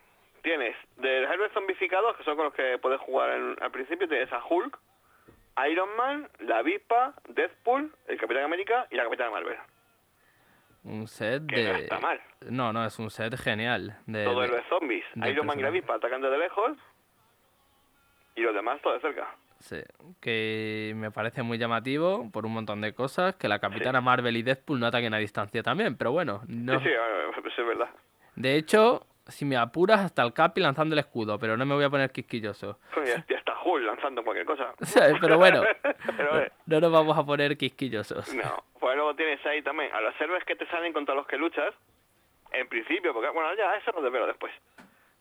[0.43, 4.07] tienes de los héroes zombificados, que son con los que puedes jugar en- al principio,
[4.07, 4.77] tienes a Hulk,
[5.69, 9.57] Iron Man, la Avispa, Deadpool, el Capitán América y la Capitana Marvel.
[10.83, 11.79] Un set Que no de...
[11.85, 12.21] está mal.
[12.41, 13.97] No, no, es un set genial.
[14.05, 15.05] De, Todo de- héroes zombies.
[15.15, 15.77] de Iron Man y la personaje.
[15.79, 16.77] Avispa atacan desde lejos
[18.35, 19.33] y los demás todo de cerca.
[19.59, 19.77] Sí,
[20.21, 23.35] que me parece muy llamativo por un montón de cosas.
[23.35, 26.41] Que la Capitana Marvel y Deadpool no ataquen a distancia también, pero bueno.
[26.47, 26.79] No...
[26.79, 27.89] Sí, sí, es verdad.
[28.35, 31.83] De hecho, si me apuras, hasta el Capi lanzando el escudo, pero no me voy
[31.83, 32.79] a poner quisquilloso.
[33.05, 34.73] Ya, ya está Hulk lanzando cualquier cosa.
[35.21, 35.63] Pero bueno,
[36.17, 38.33] Pero, eh, no nos vamos a poner quisquillosos.
[38.35, 38.63] no.
[38.79, 41.73] Pues luego tienes ahí también a los héroes que te salen contra los que luchas.
[42.51, 44.53] En principio, porque bueno, ya eso lo desvelo después.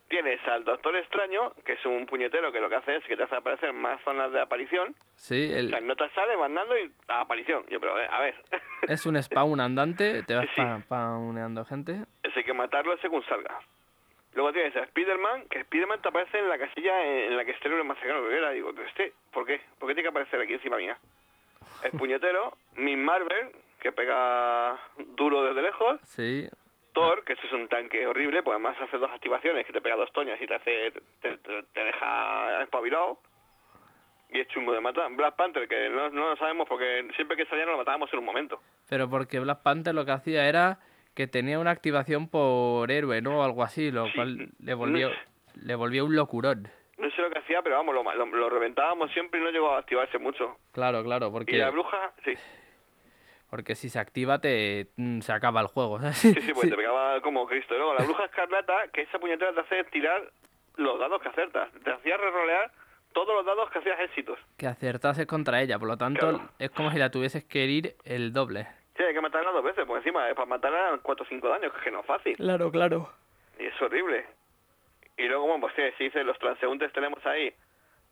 [0.09, 3.23] Tienes al Doctor Extraño, que es un puñetero que lo que hace es que te
[3.25, 4.95] hace aparecer más zonas de aparición.
[5.17, 7.65] Sí, O sea, el- no te sale mandando y a aparición.
[7.69, 8.35] Yo, pero eh, a ver,
[8.89, 11.93] es un spawn andante, te vas Sí, spawneando gente.
[12.23, 13.59] eso hay que matarlo según salga.
[14.35, 17.69] Luego tienes a Spider-Man, que Spider-Man te aparece en la casilla en, la que esté
[17.69, 18.51] el más cercano que hubiera.
[18.51, 19.13] Digo, ¿pero este?
[19.33, 19.61] ¿Por qué?
[19.79, 20.99] ¿Por qué tiene que aparecer aquí encima mía?
[21.85, 24.77] El puñetero, Miss Marvel, que pega
[25.17, 26.01] duro desde lejos.
[26.03, 26.49] Sí,
[27.27, 30.13] Que eso es un tanque horrible, pues además hace dos activaciones, que te pega dos
[30.13, 33.19] toñas y te hace te, te- te deja espabilado.
[34.31, 35.11] Y es chungo de matar.
[35.13, 38.19] Black Panther, que no, no lo sabemos porque siempre que salía nos lo matábamos en
[38.19, 38.61] un momento.
[38.89, 40.79] pero porque Black Panther lo que hacía era
[41.15, 43.41] que tenía una activación por héroe, ¿no?
[43.41, 45.11] O algo así, lo Sí, cual le volvió,
[45.55, 46.69] le volvió un locurón.
[46.99, 49.71] No sé lo que hacía, pero vamos, lo, lo, lo reventábamos siempre y no llegó
[49.73, 50.57] a activarse mucho.
[50.73, 52.35] Claro, claro, Y porque, la bruja, sí,
[53.55, 56.01] porque si se activa te mm, se acaba el juego.
[56.01, 56.17] ¿sabes?
[56.17, 57.77] sí, sí, pues te pegaba como Cristo.
[57.77, 60.25] Luego la bruja escarlata, que esa puñetera te hace tirar
[60.75, 61.71] los dados que acertas.
[61.85, 62.73] Te hacía rerolear
[63.13, 64.41] todos los dados que hacías éxitos.
[64.59, 66.49] Que acertase contra ella, por lo tanto Claro.
[66.59, 68.67] es como si la tuvieses que herir el doble.
[68.97, 71.49] Sí, hay que matarla dos veces, por encima, eh, para matarla eran 4 o 5
[71.49, 72.35] daños, que no es fácil.
[72.37, 73.09] Claro, claro.
[73.61, 74.27] Y es horrible.
[75.17, 77.55] Y luego, bueno, pues sí, si dice, los transeúntes tenemos ahí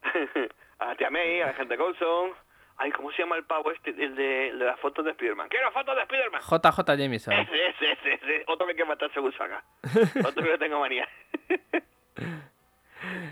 [0.79, 2.31] a Tia May, a la gente Colson.
[2.79, 3.91] Ay, ¿cómo se llama el pavo este?
[3.91, 5.49] El de, el de las fotos de Spiderman.
[5.49, 6.41] ¡Quiero fotos de Spiderman!
[6.41, 7.33] JJ Jameson.
[7.39, 8.45] Ese, ese, ese, ese.
[8.49, 9.63] Otro que hay que matar según salga.
[10.27, 11.09] Otro que le tengo manía.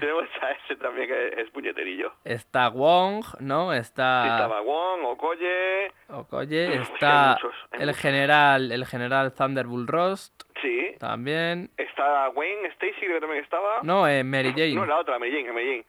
[0.00, 2.12] Tenemos a ese también que es puñeterillo.
[2.24, 3.72] Está Wong, ¿no?
[3.72, 8.03] Sí, Está Estaba Wong, Okoye, Okoye, Uf, es que hay está muchos, hay el muchos.
[8.03, 10.96] general, el general Thunderbolt Rost sí.
[10.98, 11.70] también.
[11.76, 13.81] Está Wayne Stacy, creo que también estaba.
[13.85, 14.74] No, eh, Mary Jane.
[14.74, 15.85] No, la otra, Mary Jane, Mary Jane.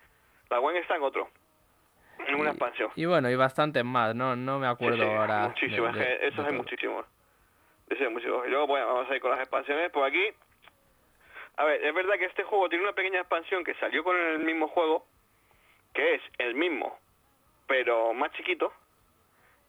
[0.51, 1.29] La Gwen está en otro.
[2.27, 2.91] En una expansión.
[2.95, 5.47] Y bueno, y bastantes más, no, no me acuerdo sí, ahora.
[5.49, 6.53] De- es de- de todo.
[6.53, 7.05] muchísimos.
[7.89, 8.47] Esos hay muchísimos.
[8.47, 9.91] Y luego vamos a ir con las expansiones.
[9.91, 10.23] Por aquí.
[11.57, 14.39] A ver, es verdad que este juego tiene una pequeña expansión que salió con el
[14.39, 15.05] mismo juego,
[15.93, 16.97] que es el mismo,
[17.67, 18.73] pero más chiquito,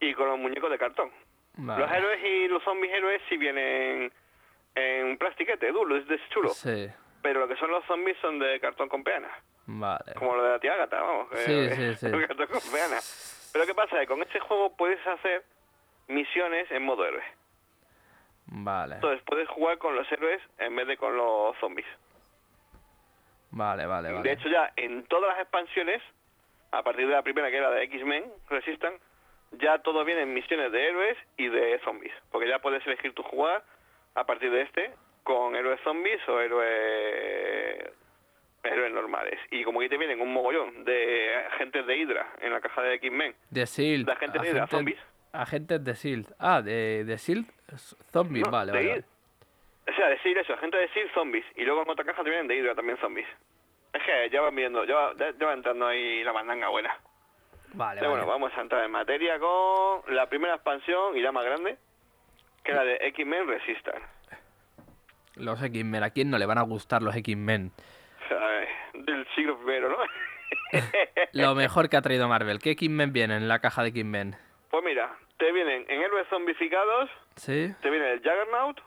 [0.01, 1.11] y con los muñecos de cartón.
[1.55, 1.83] Vale.
[1.85, 4.13] Los héroes y los zombies héroes sí vienen
[4.77, 6.49] en plastiquete, duro, es de chulo.
[6.51, 6.89] Sí,
[7.21, 9.29] Pero lo que son los zombies son de cartón con peana.
[9.67, 10.15] Vale.
[10.15, 11.29] Como lo de la tía Agatha, vamos.
[11.45, 12.07] Sí, eh, sí.
[13.53, 13.99] Pero ¿qué pasa?
[14.01, 15.45] Que con este juego puedes hacer
[16.09, 17.23] misiones en modo héroe.
[18.47, 21.87] Vale, Entonces puedes jugar con los héroes en vez de con los zombies.
[23.51, 24.33] vale, vale, De vale.
[24.33, 26.03] hecho ya en todas las expansiones,
[26.73, 28.95] a partir de la primera que era de X-Men Resistan,
[29.53, 32.13] ya todo viene en misiones de héroes y de zombies.
[32.31, 33.63] Porque ya puedes elegir tu jugar
[34.15, 34.91] a partir de este
[35.25, 37.93] con héroes zombies o héroes
[38.65, 39.39] héroes normales.
[39.51, 42.95] Y como que te vienen un mogollón de agentes de Hydra en la caja de
[42.95, 43.35] X-Men.
[43.51, 44.05] De SEAL.
[44.07, 44.99] La gente de zombies.
[45.33, 46.27] Agentes de SEAL.
[46.39, 47.45] Ah, de, de SEAL.
[48.13, 48.91] Zombies, No, vale, de vale.
[48.99, 49.07] Hydra.
[49.91, 51.45] O sea, decir eso, agentes de SEAL zombies.
[51.57, 53.27] Y luego en otra caja te vienen de Hydra también zombies.
[53.93, 56.95] Es que ya van viendo, ya va, ya va entrando ahí la mandanga buena.
[57.75, 58.25] Vale, Pero vale.
[58.25, 61.77] bueno, vamos a entrar en materia con la primera expansión y la más grande,
[62.63, 64.07] que es la de X-Men Resistance.
[65.37, 67.73] Los X-Men, ¿a quién no le van a gustar los X-Men?
[68.41, 69.97] Eh, del siglo primero, ¿no?
[71.33, 72.59] Lo mejor que ha traído Marvel.
[72.59, 74.37] ¿Qué X-Men viene en la caja de X-Men?
[74.71, 77.75] Pues mira, te vienen en héroes zombificados, ¿Sí?
[77.83, 78.81] te viene el Juggernaut,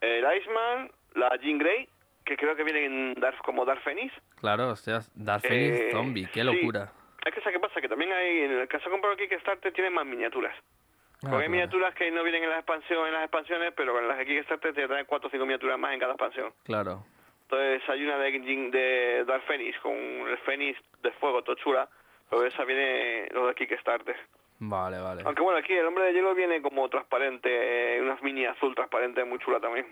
[0.00, 1.88] el Iceman, la Jean Grey,
[2.24, 4.12] que creo que viene en Dark, como Dark Phoenix.
[4.36, 6.46] Claro, o sea, Dark Phoenix Eh, Zombie, qué sí.
[6.46, 6.90] locura.
[7.24, 7.80] Es que ¿sabes qué pasa?
[7.80, 10.54] Que también hay, en el caso comprado Kickstarter tiene más miniaturas.
[10.56, 11.50] Ah, Porque hay claro.
[11.50, 14.74] miniaturas que no vienen en las expansiones, en las expansiones, pero en las de Kickstarter
[14.74, 16.52] te traen 4 o 5 miniaturas más en cada expansión.
[16.64, 17.06] Claro.
[17.44, 21.88] Entonces hay una de, de Dark Phoenix con el Phoenix de fuego, tochura,
[22.30, 24.16] pero esa viene lo de Kickstarter.
[24.60, 25.22] Vale, vale.
[25.26, 29.24] Aunque bueno, aquí el hombre de hielo viene como transparente, eh, unas mini azul transparente
[29.24, 29.86] muy chula también.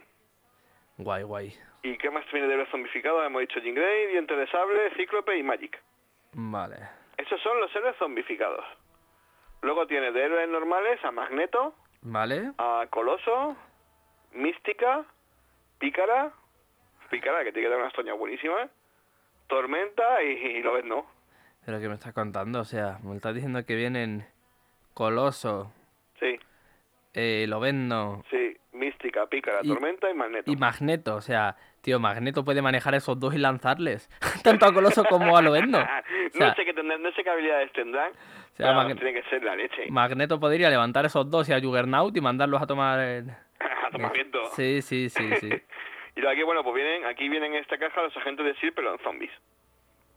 [0.99, 1.53] Guay, guay.
[1.83, 3.25] ¿Y qué más viene de héroes zombificados?
[3.27, 5.83] Hemos dicho Jean Grey, Diente de Sable, Cíclope y Magic.
[6.33, 6.77] Vale.
[7.19, 8.65] Esos son los héroes zombificados.
[9.63, 12.53] Luego tiene de héroes normales a Magneto, Vale.
[12.59, 13.57] a Coloso,
[14.33, 15.05] Mística,
[15.79, 16.33] Pícara,
[17.13, 18.71] Pícara que tiene que dar unas toñas buenísimas,
[19.47, 21.05] Tormenta y, y lo ves, ¿no?
[21.67, 24.25] Pero que me estás contando, o sea, me estás diciendo que vienen
[24.95, 25.73] Coloso,
[26.19, 26.39] Sí,
[27.13, 30.51] eh, Lovendo sí, Mística, Pícara, Y- Tormenta y Magneto.
[30.51, 34.09] y Magneto, o sea, tío, Magneto puede manejar esos dos y lanzarles,
[34.43, 35.79] tanto a Coloso como a Lovendo.
[36.33, 38.11] O sea, no sé qué tendrán, no sé qué habilidades tendrán,
[38.57, 39.91] sea, pero Mag- tiene que ser la leche.
[39.91, 43.27] Magneto podría levantar esos dos y a Juggernaut y mandarlos a tomar el...
[43.61, 44.43] A tomar viento.
[44.57, 45.51] Sí, sí, sí, sí.
[46.15, 48.75] Y luego aquí, bueno, pues vienen, aquí vienen en esta caja los agentes de S.H.I.E.L.D.,
[48.77, 49.33] pero en zombies.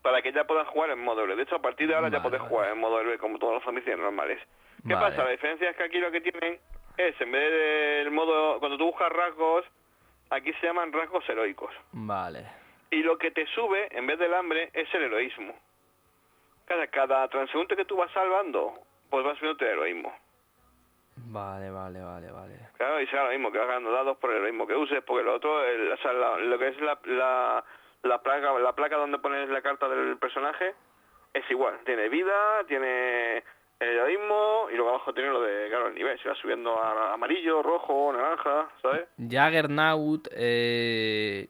[0.01, 1.36] Para que ya puedan jugar en modo héroe.
[1.36, 2.49] De hecho, a partir de ahora ya podés vale.
[2.49, 4.39] jugar en modo héroe como todos los zombies normales.
[4.88, 5.08] ¿Qué Vale.
[5.10, 5.23] pasa?
[5.23, 6.60] La diferencia es que aquí lo que tienen
[6.97, 9.65] es, en vez del modo, cuando tú buscas rasgos,
[10.29, 11.73] aquí se llaman rasgos heroicos.
[11.93, 12.45] Vale.
[12.91, 15.58] Y lo que te sube, en vez del hambre, es el heroísmo.
[16.65, 18.73] Cada, cada transeúnte que tú vas salvando,
[19.10, 20.15] pues vas subiendo el heroísmo.
[21.27, 22.53] Vale, vale, vale, vale.
[22.77, 25.23] Claro, y será lo mismo, que vas ganando dados por el heroísmo que uses, porque
[25.23, 27.63] lo otro, el- o sea, la- lo que es la, la,
[28.03, 30.75] la placa la placa donde pones la carta del personaje
[31.33, 31.79] es igual.
[31.85, 33.38] Tiene vida, tiene
[33.79, 36.17] el heroísmo, y luego abajo tiene lo de, claro, el nivel.
[36.21, 39.07] Se va subiendo a amarillo, rojo, naranja, ¿sabes?
[39.17, 41.47] Juggernaut, eh,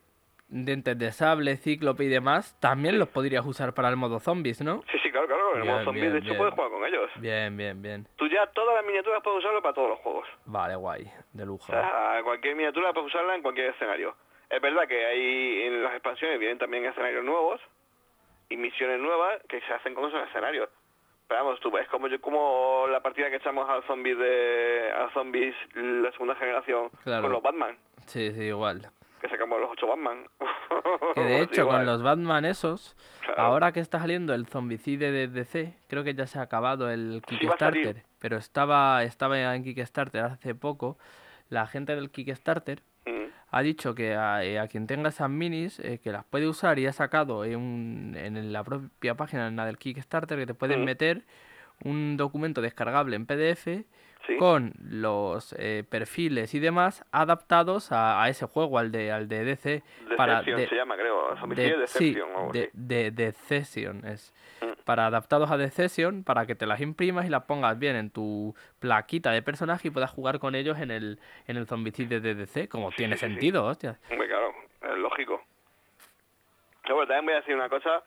[0.47, 4.83] Dentes de Sable, Cíclope y demás, también los podrías usar para el modo zombies, ¿no?
[4.91, 5.55] Sí, sí, claro, claro.
[5.55, 6.37] En el modo zombie, bien, de hecho, bien.
[6.37, 7.09] puedes jugar con ellos.
[7.17, 8.07] Bien, bien, bien.
[8.15, 10.27] Tú ya todas las miniaturas puedes usarlo para todos los juegos.
[10.45, 11.09] Vale, guay.
[11.33, 11.65] De O lujo.
[11.65, 14.15] sea, cualquier miniatura puedes usarla en cualquier escenario.
[14.49, 17.59] Es verdad que hay en las expansiones vienen también escenarios nuevos
[18.49, 20.69] y misiones nuevas que se hacen con esos escenarios.
[21.27, 25.09] Pero vamos, tú ves como yo, como la partida que echamos a zombies de a
[25.13, 27.23] zombies la segunda generación Claro.
[27.23, 28.81] con los Batman, Sí, sí, igual.
[29.21, 30.25] Que sacamos los ocho Batman.
[31.15, 31.77] Que de hecho, Igual.
[31.77, 33.41] con los Batman esos, Claro.
[33.41, 37.21] ahora que está saliendo el zombicide de DC, creo que ya se ha acabado el
[37.27, 37.37] Sí.
[37.39, 40.97] Kickstarter, pero estaba, estaba en Kickstarter hace poco.
[41.49, 43.25] La gente del Kickstarter Mm.
[43.51, 46.79] ha dicho que a, eh, a quien tenga esas minis eh, que las puede usar
[46.79, 50.53] y ha sacado en, un- en la propia página en la del Kickstarter que te
[50.55, 50.85] pueden Mm.
[50.85, 51.21] meter
[51.83, 53.85] un documento descargable en PDF
[54.27, 54.37] Sí.
[54.37, 59.43] con los eh, perfiles y demás adaptados a, a ese juego, al de, al de
[59.45, 59.83] DC.
[60.17, 61.35] para de- se llama, creo.
[61.45, 62.23] De, sí, de,
[62.63, 62.69] así.
[62.73, 64.33] de, Deception es.
[64.61, 64.81] Mm.
[64.83, 68.55] Para adaptados a Deception, para que te las imprimas y las pongas bien en tu
[68.79, 72.67] plaquita de personaje y puedas jugar con ellos en el, en el zombicide de DC,
[72.67, 73.99] como tiene sí, sentido, hostia.
[74.09, 74.55] Hombre, claro,
[74.91, 75.39] es lógico.
[76.81, 78.01] Pero bueno, también voy a decir una cosa.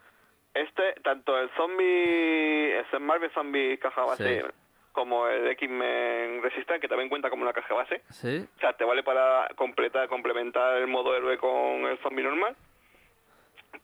[0.62, 4.46] Este, tanto el zombie, el Marvel Zombie caja base, Sí.
[4.92, 8.02] como el X-Men Resistance, que también cuenta como una caja base.
[8.10, 12.56] Sí, O sea, te vale para completar, complementar el modo héroe con el zombie normal.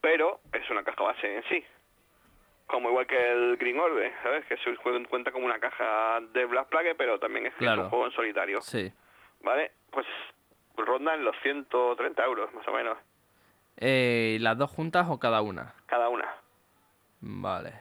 [0.00, 1.64] Pero es una caja base en sí.
[2.66, 4.44] Como igual que el Green Order, ¿sabes?
[4.46, 4.74] Que se
[5.08, 7.82] cuenta como una caja de Black Plague, pero también es Claro.
[7.84, 8.60] un juego en solitario.
[8.62, 8.92] sí.
[9.42, 9.72] ¿Vale?
[9.90, 10.06] Pues
[10.76, 12.96] rondan los 130 euros, más o menos,
[13.76, 15.74] Eh, ¿Las dos juntas o cada una?
[15.86, 16.32] cada una.
[17.26, 17.72] Vale.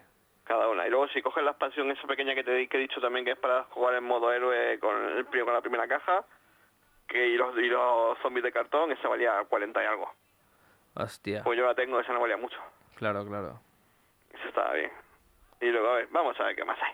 [0.46, 0.86] cada una.
[0.88, 3.26] Y luego si coges la expansión esa pequeña que te di- que he dicho también
[3.26, 6.26] que es para jugar en modo héroe con el con la primera caja,
[7.08, 10.12] que y los, y los zombies de cartón, esa valía 40 y algo.
[10.96, 11.44] Hostia.
[11.44, 12.58] Pues yo la tengo, esa no valía mucho.
[12.96, 13.60] Claro, claro.
[14.34, 14.92] Eso estaba bien.
[15.62, 16.94] Y luego, a ver, vamos a ver qué más hay.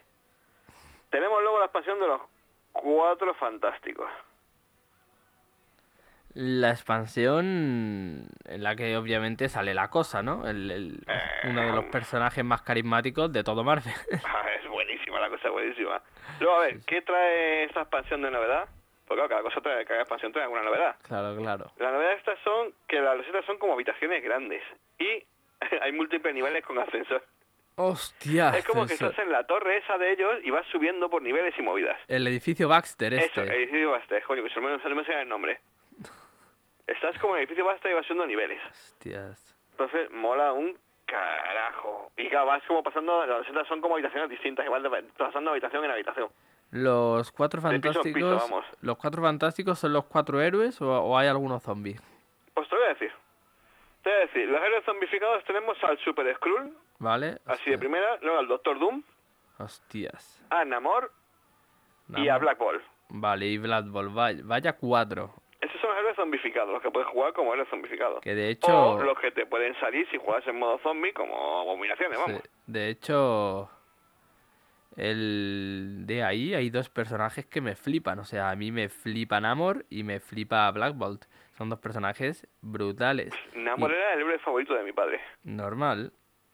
[1.10, 2.22] Tenemos luego la expansión de los
[2.72, 4.10] cuatro fantásticos.
[6.42, 10.48] La expansión en la que obviamente sale la cosa, ¿no?
[10.48, 11.04] El, el-
[11.44, 13.94] uno de los personajes más carismáticos de todo Marvel.
[14.24, 16.02] Ah, es buenísima, la cosa buenísima.
[16.40, 18.70] Luego, a ver, ¿qué trae esta expansión de novedad?
[19.06, 20.96] Porque claro, cada cosa trae, cada expansión trae alguna novedad.
[21.02, 21.72] claro, claro.
[21.78, 24.62] La novedad de estas son que las losetas son como habitaciones grandes
[24.98, 25.24] y
[25.82, 27.22] hay múltiples niveles con ascensor.
[27.76, 28.50] Hostia.
[28.58, 31.54] es como que estás en la torre esa de ellos y vas subiendo por niveles
[31.58, 31.98] y movidas.
[32.10, 33.42] El edificio Baxter Eso, este.
[33.42, 35.60] el edificio Basta, coño, que se me, se me el nombre.
[36.92, 38.62] Estás como en el edificio Basta y vas subiendo niveles.
[38.70, 39.56] Hostias.
[39.72, 42.12] Entonces, mola un carajo.
[42.18, 45.86] Y claro, vas como pasando, las losetas son como habitaciones distintas, igual de, pasando habitación
[45.86, 46.30] en habitación.
[46.72, 48.14] Los cuatro De piso fantásticos.
[48.14, 48.66] piso, vamos.
[48.82, 52.02] ¿Los cuatro fantásticos son los cuatro héroes o, o hay algunos zombies?
[52.54, 53.12] Pues te voy a decir.
[54.04, 57.40] Te voy a decir, los héroes zombificados tenemos al Super Skrull, ¿Vale?
[57.46, 59.04] así de primera, luego al Doctor Doom,
[59.58, 60.42] Hostias.
[60.52, 61.12] a Namor
[62.16, 62.38] y a.
[62.38, 62.82] Black Ball.
[63.10, 64.10] Vale, y Blood Bowl.
[64.10, 65.34] Vaya, vaya cuatro.
[65.62, 68.22] Esos son los héroes zombificados, los que puedes jugar como héroes zombificados.
[68.22, 68.94] Que de hecho.
[68.94, 72.42] O los que te pueden salir si juegas en modo zombie como abominaciones, vamos.
[72.42, 73.70] Sí, De hecho,
[74.96, 78.20] el de ahí hay dos personajes que me flipan.
[78.20, 81.26] O sea, a mí me flipa Namor y me flipa Black Bolt.
[81.58, 83.34] Son dos personajes brutales.
[83.54, 85.20] Namor era el héroe favorito de mi padre.
[85.44, 86.14] Normal.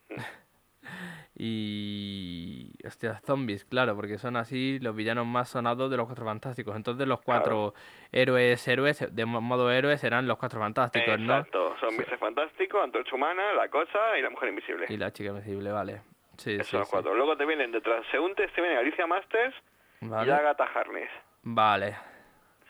[1.36, 2.72] y.
[2.86, 6.76] Hostia, zombies, claro, porque son así los villanos más sonados de los cuatro fantásticos.
[6.76, 7.74] Entonces, los cuatro
[8.12, 11.38] héroes, héroes, de mo- modo héroes, serán los cuatro fantásticos, ¿no?
[11.38, 12.18] Exacto, son Mr.
[12.18, 14.86] Fantástico, Antorcha Humana, La Cosa y La Mujer Invisible.
[14.90, 16.02] Y la chica invisible, vale.
[16.38, 16.92] Sí, Esos sí, son los sí.
[16.94, 17.16] cuatro.
[17.16, 19.56] Luego te vienen de transeúntes, te vienen Alicia Masters
[20.02, 20.06] y.
[20.14, 21.10] Agatha Harkness.
[21.44, 21.96] Vale.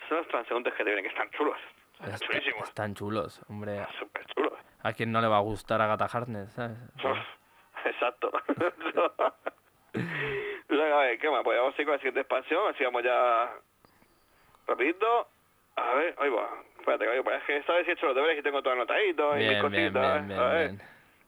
[0.08, 1.58] Son los transeúntes que te vienen, que están chulos.
[1.94, 2.68] Están Está- chulísimos.
[2.68, 3.86] están chulos, hombre.
[4.00, 4.54] Súper chulos.
[4.84, 6.78] A quien no le va a gustar Agatha Harkness, ¿sabes?
[10.70, 11.44] Luego, a ver, ¿qué más?
[11.44, 13.50] Pues vamos a ir con la siguiente expansión, así vamos ya
[14.68, 15.28] rapidito.
[15.76, 16.50] A ver, ahí va.
[16.80, 19.38] Espérate, que pues es que esta vez he hecho los deberes y tengo todo anotadito
[19.38, 20.30] y mis cositas.
[20.30, 20.36] ¿eh?
[20.36, 20.72] a ver,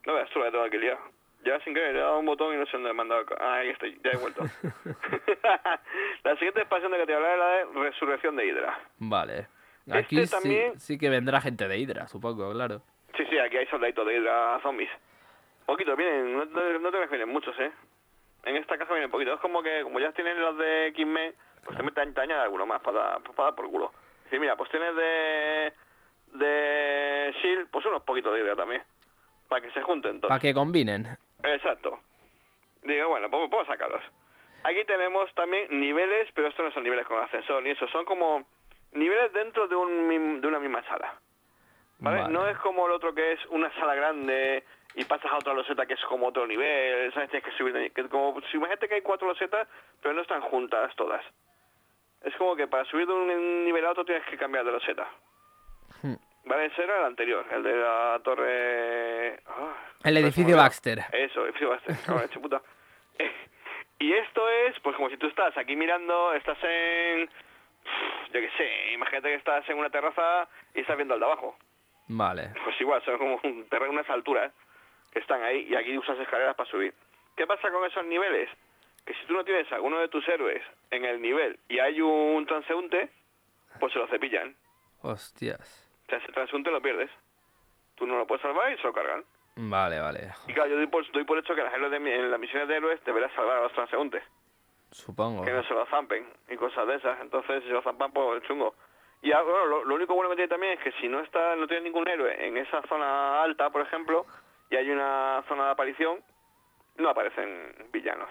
[0.05, 0.99] no veas que tengo aquí liado.
[1.43, 3.25] Ya sin querer le he dado un botón y no sé dónde he mandado.
[3.39, 4.43] Ah, ahí estoy, ya he vuelto.
[6.23, 8.79] la siguiente expansión de que te voy a hablar es la de Resurrección de Hydra.
[8.99, 9.47] Vale.
[9.85, 12.81] Este Aquí sí, también- sí que vendrá gente de Hydra, supongo, claro.
[13.15, 14.89] Sí, sí, aquí hay soldaditos de Hydra zombies.
[15.67, 16.47] Poquito, vienen, no,
[16.91, 17.71] te vienen muchos, ¿eh?
[18.45, 19.35] En esta casa vienen poquitos.
[19.35, 22.65] Es como que, como ya tienen los de X-Men, pues te meten te añade alguno
[22.65, 23.91] más para, dar- para dar por culo.
[24.31, 25.73] Sí, mira, pues tienes de...
[26.33, 28.81] de S.H.I.E.L.D., pues unos poquitos de Hydra también.
[29.49, 30.29] Para que se junten todos.
[30.29, 31.17] Para que combinen.
[31.43, 31.99] Exacto.
[32.83, 34.01] Digo, bueno, pues puedo sacarlos.
[34.63, 38.45] Aquí tenemos también niveles, pero estos no son niveles con ascensor ni eso, son como
[38.93, 41.13] niveles dentro de, un, de una misma sala.
[41.99, 42.21] ¿Vale?
[42.21, 42.33] Vale.
[42.33, 44.63] No es como el otro que es una sala grande
[44.97, 47.29] y pasas a otra loseta que es como otro nivel, ¿sabes?
[47.29, 49.67] Tienes que subir, que como, si imagínate que hay cuatro losetas,
[50.01, 51.23] pero no están juntas todas.
[52.23, 55.07] Es como que para subir de un nivel a otro tienes que cambiar de loseta.
[56.01, 56.15] Hmm.
[56.45, 59.39] Vale, ese era el anterior, el de la torre...
[59.47, 59.73] ah,
[60.03, 60.57] El edificio.
[60.57, 60.99] Baxter.
[61.11, 61.95] Eso, edificio Baxter,
[62.25, 62.61] hecho puta.
[63.19, 63.31] Eh,
[63.99, 67.29] Y esto es, pues como si tú estás aquí mirando, estás en...
[68.33, 71.57] Yo qué sé, imagínate que estás en una terraza y estás viendo al de abajo.
[72.07, 72.49] Vale.
[72.63, 74.57] Pues igual, son como un terreno, unas alturas que
[75.19, 76.93] están ahí y aquí usas escaleras para subir.
[77.35, 78.49] ¿Qué pasa con esos niveles?
[79.05, 82.45] Que si tú no tienes alguno de tus héroes en el nivel y hay un
[82.45, 83.09] transeúnte,
[83.79, 84.55] pues se lo cepillan.
[85.01, 85.89] Hostias.
[86.05, 87.09] O sea, ese transeúnte lo pierdes.
[87.95, 89.23] Tú no lo puedes salvar y se lo cargan.
[89.55, 90.31] Vale, vale.
[90.47, 92.67] Y claro, yo doy por, doy por hecho que las héroes de, en las misiones
[92.67, 94.23] de héroes deberás salvar a los transeúntes.
[94.91, 95.43] Supongo.
[95.43, 97.19] Que no se lo zampen y cosas de esas.
[97.21, 98.75] Entonces, si se lo zampan, pues chungo.
[99.21, 101.55] Y ah, bueno, lo, lo único bueno que tiene también es que si no está
[101.55, 104.25] no tiene ningún héroe en esa zona alta, por ejemplo,
[104.69, 106.19] y hay una zona de aparición,
[106.97, 108.29] no aparecen villanos.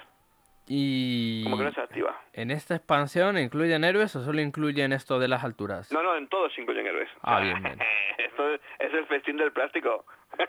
[0.68, 1.45] Y...
[1.45, 2.20] Como que no se activa.
[2.32, 5.93] ¿En esta expansión incluyen héroes o solo incluyen esto de las alturas?
[5.93, 7.09] No, no, en todos incluyen héroes.
[7.22, 7.78] Ah, bien, bien.
[8.18, 10.05] Esto es, es el festín del plástico.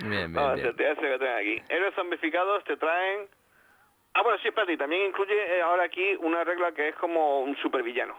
[0.00, 0.74] Bien, bien, Vamos, bien.
[0.76, 1.62] te que traen aquí.
[1.68, 3.28] Héroes zombificados te traen...
[4.14, 7.40] Ah, bueno, sí, espérate, y también incluye eh, ahora aquí una regla que es como
[7.42, 8.16] un supervillano.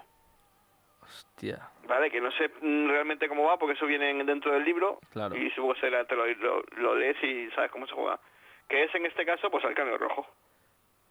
[1.12, 1.60] Hostia.
[1.88, 2.10] ¿Vale?
[2.10, 5.00] Que no sé mm, realmente cómo va, porque eso viene en- dentro del libro.
[5.12, 5.36] Claro.
[5.36, 8.20] Y supongo que te lo, lo, lo lees y sabes cómo se juega.
[8.70, 10.26] Que es en este caso, pues el cráneo rojo,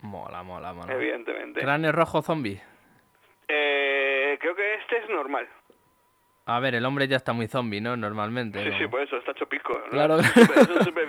[0.01, 0.93] Mola, mola, mola.
[0.95, 1.61] evidentemente.
[1.61, 2.61] Cráneo rojo zombie.
[3.49, 5.47] Eh, creo que este es normal.
[6.47, 7.97] A ver, el hombre ya está muy zombie, ¿no?
[7.97, 8.59] Normalmente.
[8.65, 9.73] Sí, sí, por eso, está hecho pisco.
[9.79, 9.91] ¿no?
[9.91, 10.19] Claro.
[10.19, 11.07] Es un super-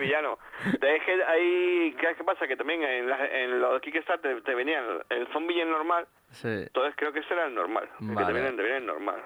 [0.96, 2.48] es que ahí, ¿qué pasa?
[2.48, 5.62] Que también en, la, en lo de Kickstarter te, te venía el, el zombie y
[5.62, 6.06] el normal.
[6.32, 6.48] Sí.
[6.48, 7.90] Entonces creo que ese era el normal.
[8.00, 8.28] Que Vale.
[8.28, 9.22] te viene el normal.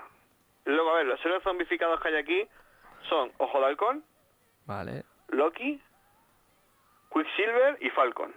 [0.65, 2.47] Luego, a ver, los héroes zombificados que hay aquí
[3.09, 4.03] son Ojo de Halcón,
[4.65, 5.03] Vale.
[5.29, 5.79] Loki,
[7.13, 8.33] Quicksilver y Falcon.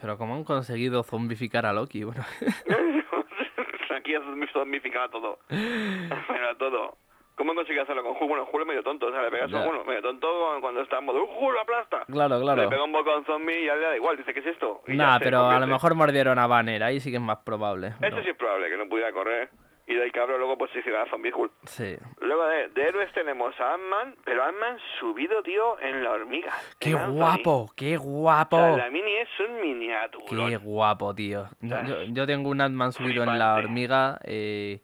[0.00, 2.04] Pero ¿cómo han conseguido zombificar a Loki?
[2.04, 2.24] Bueno,
[3.96, 4.22] Aquí es
[4.52, 5.38] zombificado a todo.
[5.48, 6.96] Pero a todo.
[7.40, 8.28] ¿Cómo consiguió hacerlo con Hulk?
[8.28, 9.60] Bueno, Hulk es medio tonto, o sea, le pegas Ya.
[9.60, 10.28] un bueno, medio tonto
[10.60, 12.04] cuando está en modo ¡Hulk, lo aplasta!
[12.04, 12.68] claro, Le claro.
[12.68, 14.82] pega un bocón zombie y ya le da igual, dice, ¿qué es esto?
[14.86, 17.94] Y Nah, pero a lo mejor mordieron a Banner, ahí sí que es más probable.
[18.02, 19.48] Esto sí es probable, que no pudiera correr.
[19.86, 21.50] Y ahí cabrón, luego pues se hicieron a Zombie Hulk.
[21.64, 21.96] Sí.
[22.20, 26.52] Luego de, de héroes tenemos a Ant-Man, pero Ant-Man subido, tío, en la hormiga.
[26.78, 27.72] ¡Qué guapo!
[27.74, 28.56] ¡Qué O guapo!
[28.56, 30.48] sea, la mini es un miniaturón.
[30.50, 31.46] Qué guapo, tío.
[31.60, 34.80] Yo, sea, yo- yo tengo un Ant-Man subido en la hormiga eh,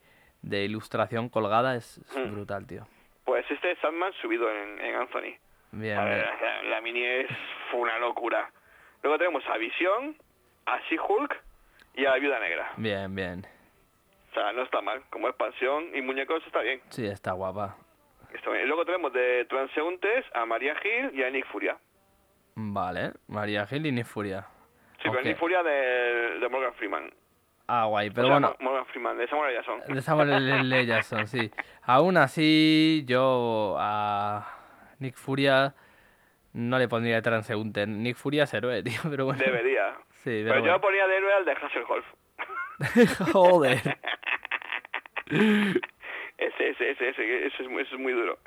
[0.47, 2.32] de ilustración colgada, es, es Mm.
[2.34, 2.86] brutal, tío.
[3.24, 5.34] Pues este es Ant-Man subido en, en Anthony.
[5.72, 6.26] Bien, ver,
[6.70, 7.26] la mini es
[7.74, 8.51] una locura.
[9.03, 10.16] Luego tenemos a Visión,
[10.66, 11.36] a She-Hulk
[11.94, 12.72] y a la Viuda Negra.
[12.76, 13.44] Bien, bien.
[14.30, 15.03] O sea, no está mal.
[15.11, 16.80] Como expansión y muñecos está bien.
[16.90, 17.76] Sí, está guapa.
[18.32, 18.62] Está bien.
[18.64, 21.76] Y luego tenemos de transeúntes a María Gil y a Nick Furia.
[22.55, 24.47] Vale, María Gil y Nick Furia.
[25.03, 25.24] Sí, pero Ok.
[25.24, 27.11] Nick Furia de, de Morgan Freeman.
[27.68, 29.56] Ah, guay, pero o sea, bueno, Mo- Morgan Freeman, de Samuel L.
[29.56, 29.94] Jackson.
[29.94, 30.86] de Samuel L.
[30.86, 31.50] Jackson, sí.
[31.82, 34.46] Aún así, yo a
[35.00, 35.74] Nick Furia
[36.52, 37.86] no le pondría de transeúnte.
[37.86, 39.42] Nick Furia es héroe, tío, pero bueno.
[39.44, 39.94] Debería.
[40.22, 40.80] Sí, Pero pero yo bueno.
[40.80, 42.04] ponía de héroe al de Hasselhoff.
[43.32, 43.98] Joder.
[46.38, 48.38] Ese, ese, ese, ese, ese es muy, ese es muy duro.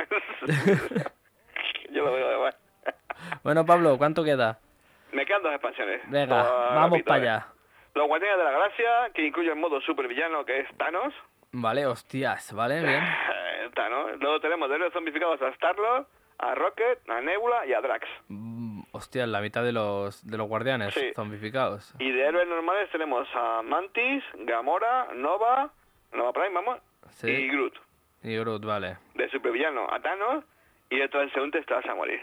[1.91, 2.55] yo lo veo igual.
[3.43, 4.59] Bueno, Pablo, ¿cuánto queda?
[5.11, 6.01] Me quedan dos expansiones.
[6.09, 7.47] Venga, vamos para allá.
[7.96, 11.14] Los Guardianes de la Galaxia, que incluye el modo supervillano que es Thanos.
[11.52, 13.04] Vale, hostias, vale, bien.
[13.62, 14.12] Eh, Thanos.
[14.22, 18.08] Luego tenemos de héroes zombificados a Star-Lord, a Rocket, a Nebula y a Drax.
[18.30, 21.12] Mm, Hostia, la mitad de los, de los guardianes Sí.
[21.14, 21.94] zombificados.
[22.00, 25.72] Y de héroes normales tenemos a Mantis, Gamora, Nova,
[26.14, 26.80] Nova Prime, vamos,
[27.10, 27.30] Sí.
[27.30, 27.74] y Groot.
[28.24, 28.98] Y Groot, vale.
[29.16, 30.46] De supervillano a Thanos
[30.90, 32.22] y de transeúnte estás a morir.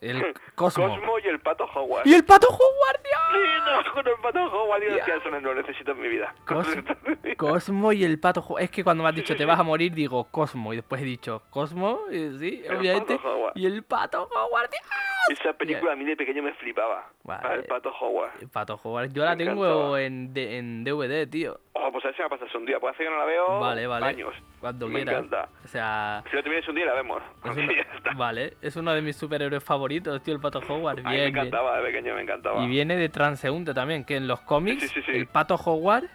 [0.00, 0.88] El Cosmo.
[0.88, 2.06] Cosmo y el Pato Howard.
[2.06, 3.20] ¡Y el pato Hogwarts, Dios!
[3.32, 3.48] Sí,
[3.86, 6.34] no, con el Pato Howard, que eso no lo necesito en mi vida.
[6.46, 8.64] Cos- Cosmo y el pato Hogwarts.
[8.64, 10.72] Es que cuando me has dicho te vas a morir, digo Cosmo.
[10.72, 13.18] Y después he dicho Cosmo, y sí, El obviamente.
[13.54, 14.82] Y el pato Hogwarts, Dios.
[15.28, 17.08] Esa película a mí de pequeño me flipaba.
[17.24, 17.54] Vale.
[17.56, 18.30] El Pato Howard.
[18.40, 19.12] El pato Hogwarts.
[19.12, 20.02] Yo la Me tengo encantaba.
[20.02, 21.58] en, de- en DVD, tío.
[21.72, 22.78] Ojo, pues a ver si me pasas un día.
[22.78, 24.06] Puede ser que no la veo Vale, vale.
[24.06, 24.34] años.
[24.60, 25.14] Cuando Me quieras.
[25.24, 25.48] encanta.
[25.64, 26.22] O sea.
[26.30, 27.22] Si no te vienes un día la vemos.
[27.44, 27.56] es
[27.96, 28.12] está.
[28.14, 30.60] vale, es uno de mis superhéroes favoritos, tío, el pato.
[30.60, 32.62] A mí me encantaba, de pequeño me encantaba.
[32.62, 35.10] Y viene de transeúnte también, que en los cómics Sí, sí, sí.
[35.12, 36.08] el pato Hogwarts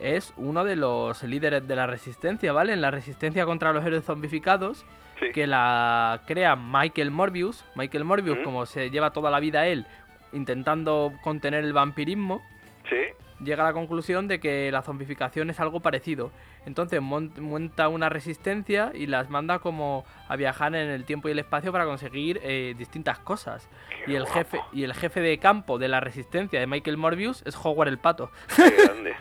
[0.00, 2.72] es uno de los líderes de la resistencia, ¿vale?
[2.72, 4.84] En la resistencia contra los héroes zombificados,
[5.26, 5.32] Sí.
[5.32, 7.64] que la crea Michael Morbius.
[7.74, 9.86] Michael Morbius, como se lleva toda la vida él
[10.32, 12.42] intentando contener el vampirismo,
[12.88, 12.96] Sí,
[13.44, 16.32] llega a la conclusión de que la zombificación es algo parecido.
[16.66, 21.32] Entonces mon- monta una resistencia y las manda como a viajar en el tiempo y
[21.32, 23.68] el espacio para conseguir eh, distintas cosas.
[24.04, 24.34] Qué Y el guapo.
[24.38, 27.98] jefe y el jefe de campo de la resistencia de Michael Morbius es Howard el
[27.98, 28.30] pato.
[28.56, 29.14] qué grande.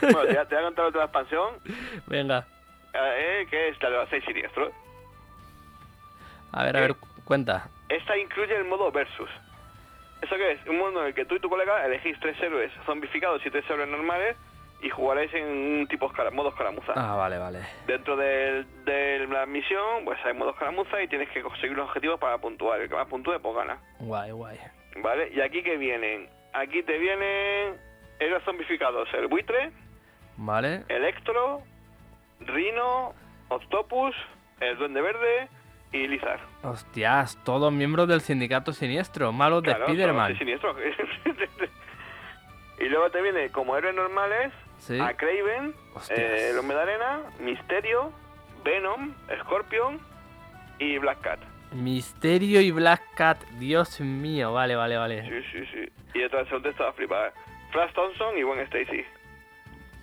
[0.00, 1.54] bueno, te, te voy a contar otra expansión,
[2.06, 2.46] Venga,
[2.94, 4.72] eh, que es la de los seis siniestros.
[6.52, 7.68] A ver, a ver, cu- cuenta.
[7.88, 9.30] Esta incluye el modo Versus.
[10.22, 10.66] ¿Eso qué es?
[10.66, 13.64] Un mundo en el que tú y tu colega elegís tres héroes zombificados y tres
[13.70, 14.36] héroes normales
[14.82, 15.46] y jugaréis en
[15.80, 16.92] un tipo escara- modo escaramuza.
[16.96, 17.60] Ah, vale, vale.
[17.86, 22.18] Dentro del- de la misión, pues hay modo escaramuza y tienes que conseguir los objetivos
[22.20, 22.80] para puntuar.
[22.80, 23.78] El que más puntúe, pues gana.
[24.00, 24.58] Guay, guay.
[24.96, 25.30] ¿Vale?
[25.34, 26.28] Y aquí que vienen.
[26.52, 27.76] Aquí te vienen
[28.18, 29.08] héroes zombificados.
[29.14, 29.70] El buitre,
[30.36, 30.84] Vale.
[30.88, 31.62] Electro,
[32.40, 33.14] Rhino,
[33.48, 34.14] Octopus,
[34.60, 35.48] el Duende Verde
[35.92, 36.40] y Lizard.
[36.62, 40.38] Hostias, todos miembros del sindicato siniestro, malos Claro, de Spider-Man.
[40.38, 40.76] siniestros.
[42.80, 44.98] y luego te viene como héroes normales Sí.
[45.00, 45.74] a Craven,
[46.10, 48.12] eh, el Hombre de Arena, Misterio,
[48.64, 49.98] Venom, Scorpion
[50.78, 51.40] y Black Cat.
[51.72, 55.22] Misterio y Black Cat, Dios mío, vale, vale, vale.
[55.28, 55.92] Sí, sí, sí.
[56.14, 57.32] Y detrás te estaba flipada.
[57.72, 59.04] Flash Thompson y Gwen Stacy.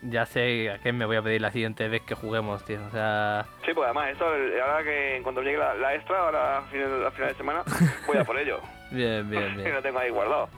[0.08, 2.80] Ya sé a qué me voy a pedir la siguiente vez que juguemos, tío.
[2.86, 6.58] O sea, Sí, pues además, esto, eh, ahora que cuando llegue la, la extra, ahora
[6.60, 7.64] a final, a final de semana,
[8.08, 8.60] voy a por ello.
[8.92, 9.74] bien, bien, bien.
[9.74, 10.50] lo tengo ahí guardado.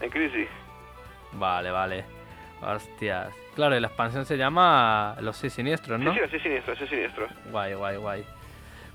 [0.00, 0.48] En crisis.
[1.32, 2.04] Vale, vale.
[2.62, 3.28] Hostias.
[3.54, 6.12] Claro, y la expansión se llama Los Seis Siniestros, ¿no?
[6.14, 7.26] Sí, sí, sí, siniestro, sí, siniestro.
[7.50, 8.24] Guay, guay, guay.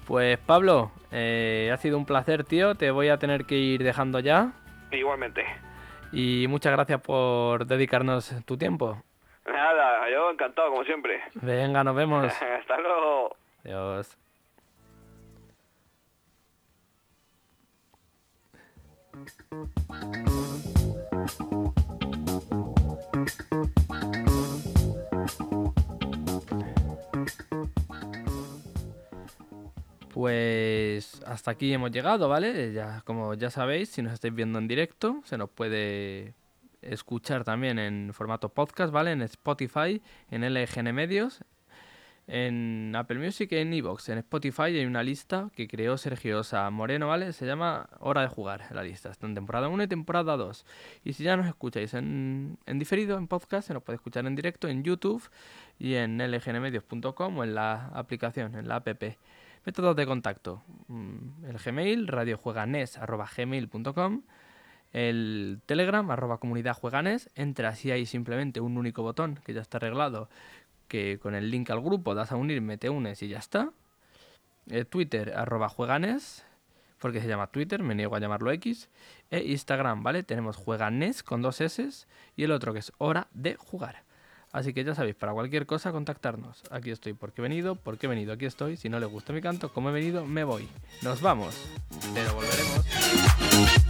[0.08, 2.76] Pues Pablo, eh, ha sido un placer, tío.
[2.76, 4.52] Te voy a tener que ir dejando ya.
[4.92, 5.46] Igualmente.
[6.12, 9.04] Y muchas gracias por dedicarnos tu tiempo.
[9.52, 11.22] Nada, yo encantado, como siempre.
[11.36, 12.26] Venga, nos vemos.
[12.60, 13.36] Hasta luego.
[13.64, 14.18] Adiós.
[30.14, 32.74] Pues hasta aquí hemos llegado, ¿vale?
[32.74, 36.34] Ya, como ya sabéis, si nos estáis viendo en directo, se nos puede
[36.82, 39.12] escuchar también en formato podcast, ¿vale?
[39.12, 41.44] En Spotify, en LGN Medios,
[42.32, 47.08] En Apple Music, en Evox, en Spotify hay una lista que creó Sergio Osa Moreno,
[47.08, 47.34] ¿vale?
[47.34, 49.10] Se llama Hora de Jugar, la lista.
[49.10, 50.64] Está en temporada 1 y temporada 2.
[51.04, 54.36] Y si ya nos escucháis en, en diferido, en podcast, se nos puede escuchar en
[54.36, 55.28] directo en YouTube
[55.80, 58.88] y en lgnmedios.com o en la aplicación, en la app.
[59.66, 60.62] Métodos de contacto.
[60.88, 64.22] Mm, el Gmail, radiojueganes.gmail.com
[64.94, 69.78] el Telegram, arroba comunidad jueganes, entras y hay simplemente un único botón que ya está
[69.78, 70.30] arreglado,
[70.88, 73.72] que con el link al grupo das a unirme, te unes y ya está.
[74.68, 76.46] El Twitter, arroba jueganes,
[77.00, 78.90] porque se llama Twitter, me niego a llamarlo X.
[79.32, 80.24] E Instagram, ¿vale?
[80.24, 81.90] Tenemos jueganes con dos S
[82.36, 84.04] y el otro que es hora de jugar.
[84.52, 86.64] Así que ya sabéis, para cualquier cosa contactarnos.
[86.72, 88.78] Aquí estoy porque he venido, porque he venido, aquí estoy.
[88.78, 90.68] Si no les gusta mi canto, como he venido, me voy.
[91.04, 91.56] Nos vamos,
[92.16, 93.89] pero volveremos.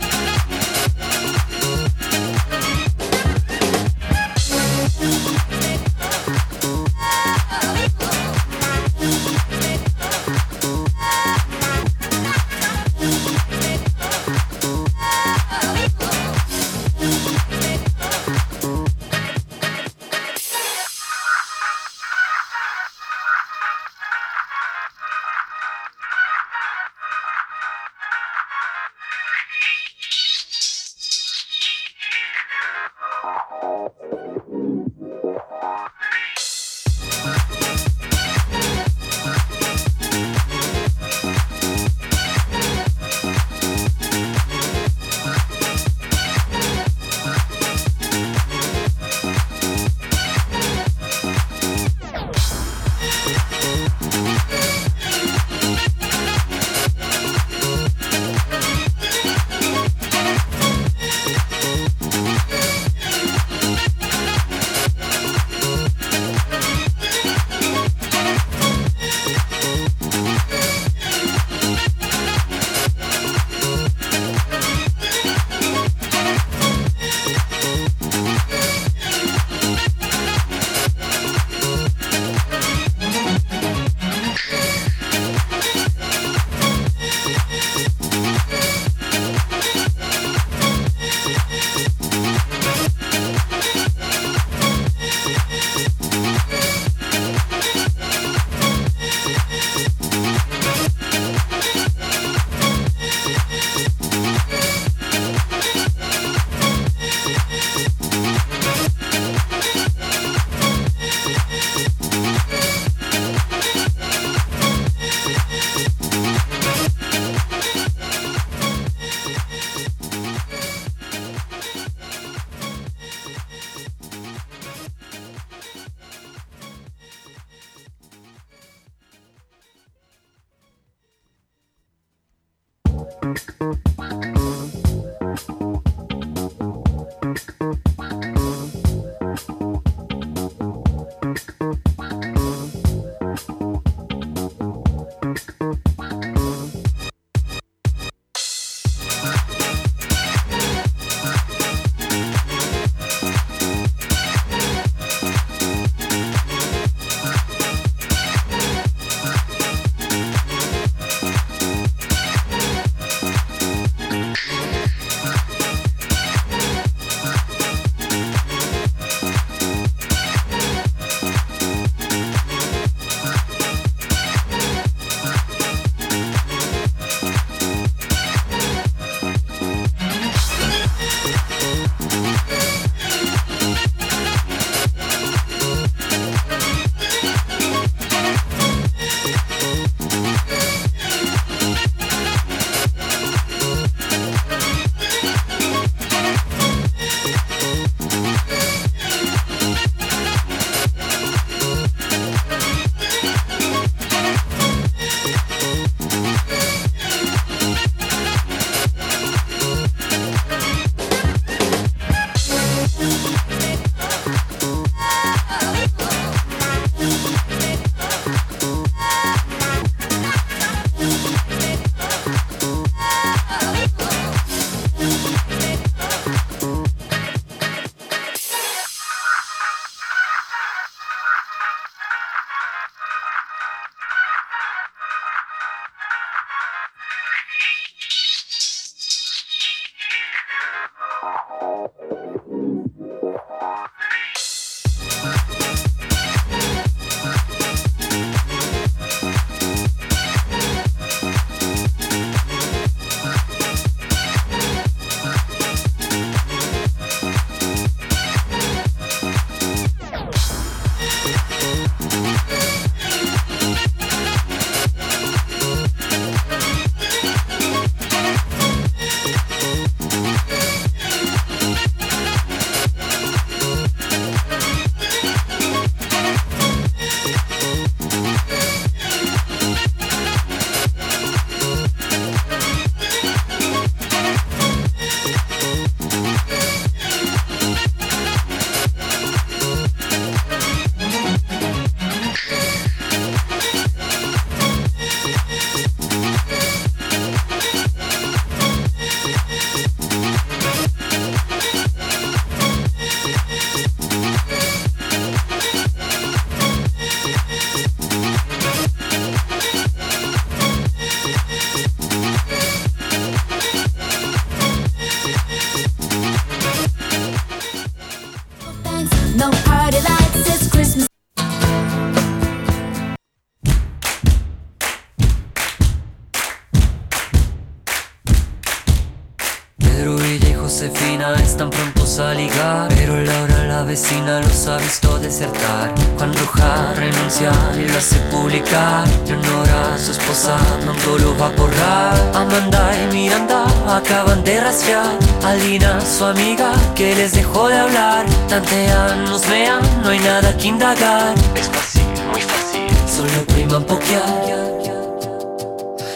[343.90, 345.18] Acaban de rastrear.
[345.44, 348.26] Alina, su amiga, que les dejó de hablar.
[348.48, 351.34] Tantean, nos vean, no hay nada que indagar.
[351.56, 352.88] Es fácil, muy fácil.
[353.08, 354.60] Solo priman pokear.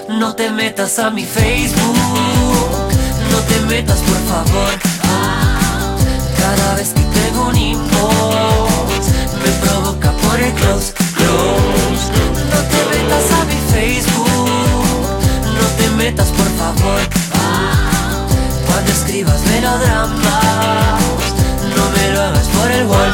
[0.10, 1.98] No te metas a mi Facebook,
[3.32, 4.74] no te metas por favor.
[6.38, 9.08] Cada vez que tengo un inbox,
[9.44, 12.06] me provoca por el close, close.
[12.52, 14.50] No te metas a mi Facebook,
[15.46, 17.23] no te metas por favor.
[18.94, 21.02] Escribas melodramas,
[21.76, 23.14] no me lo hagas por el wall,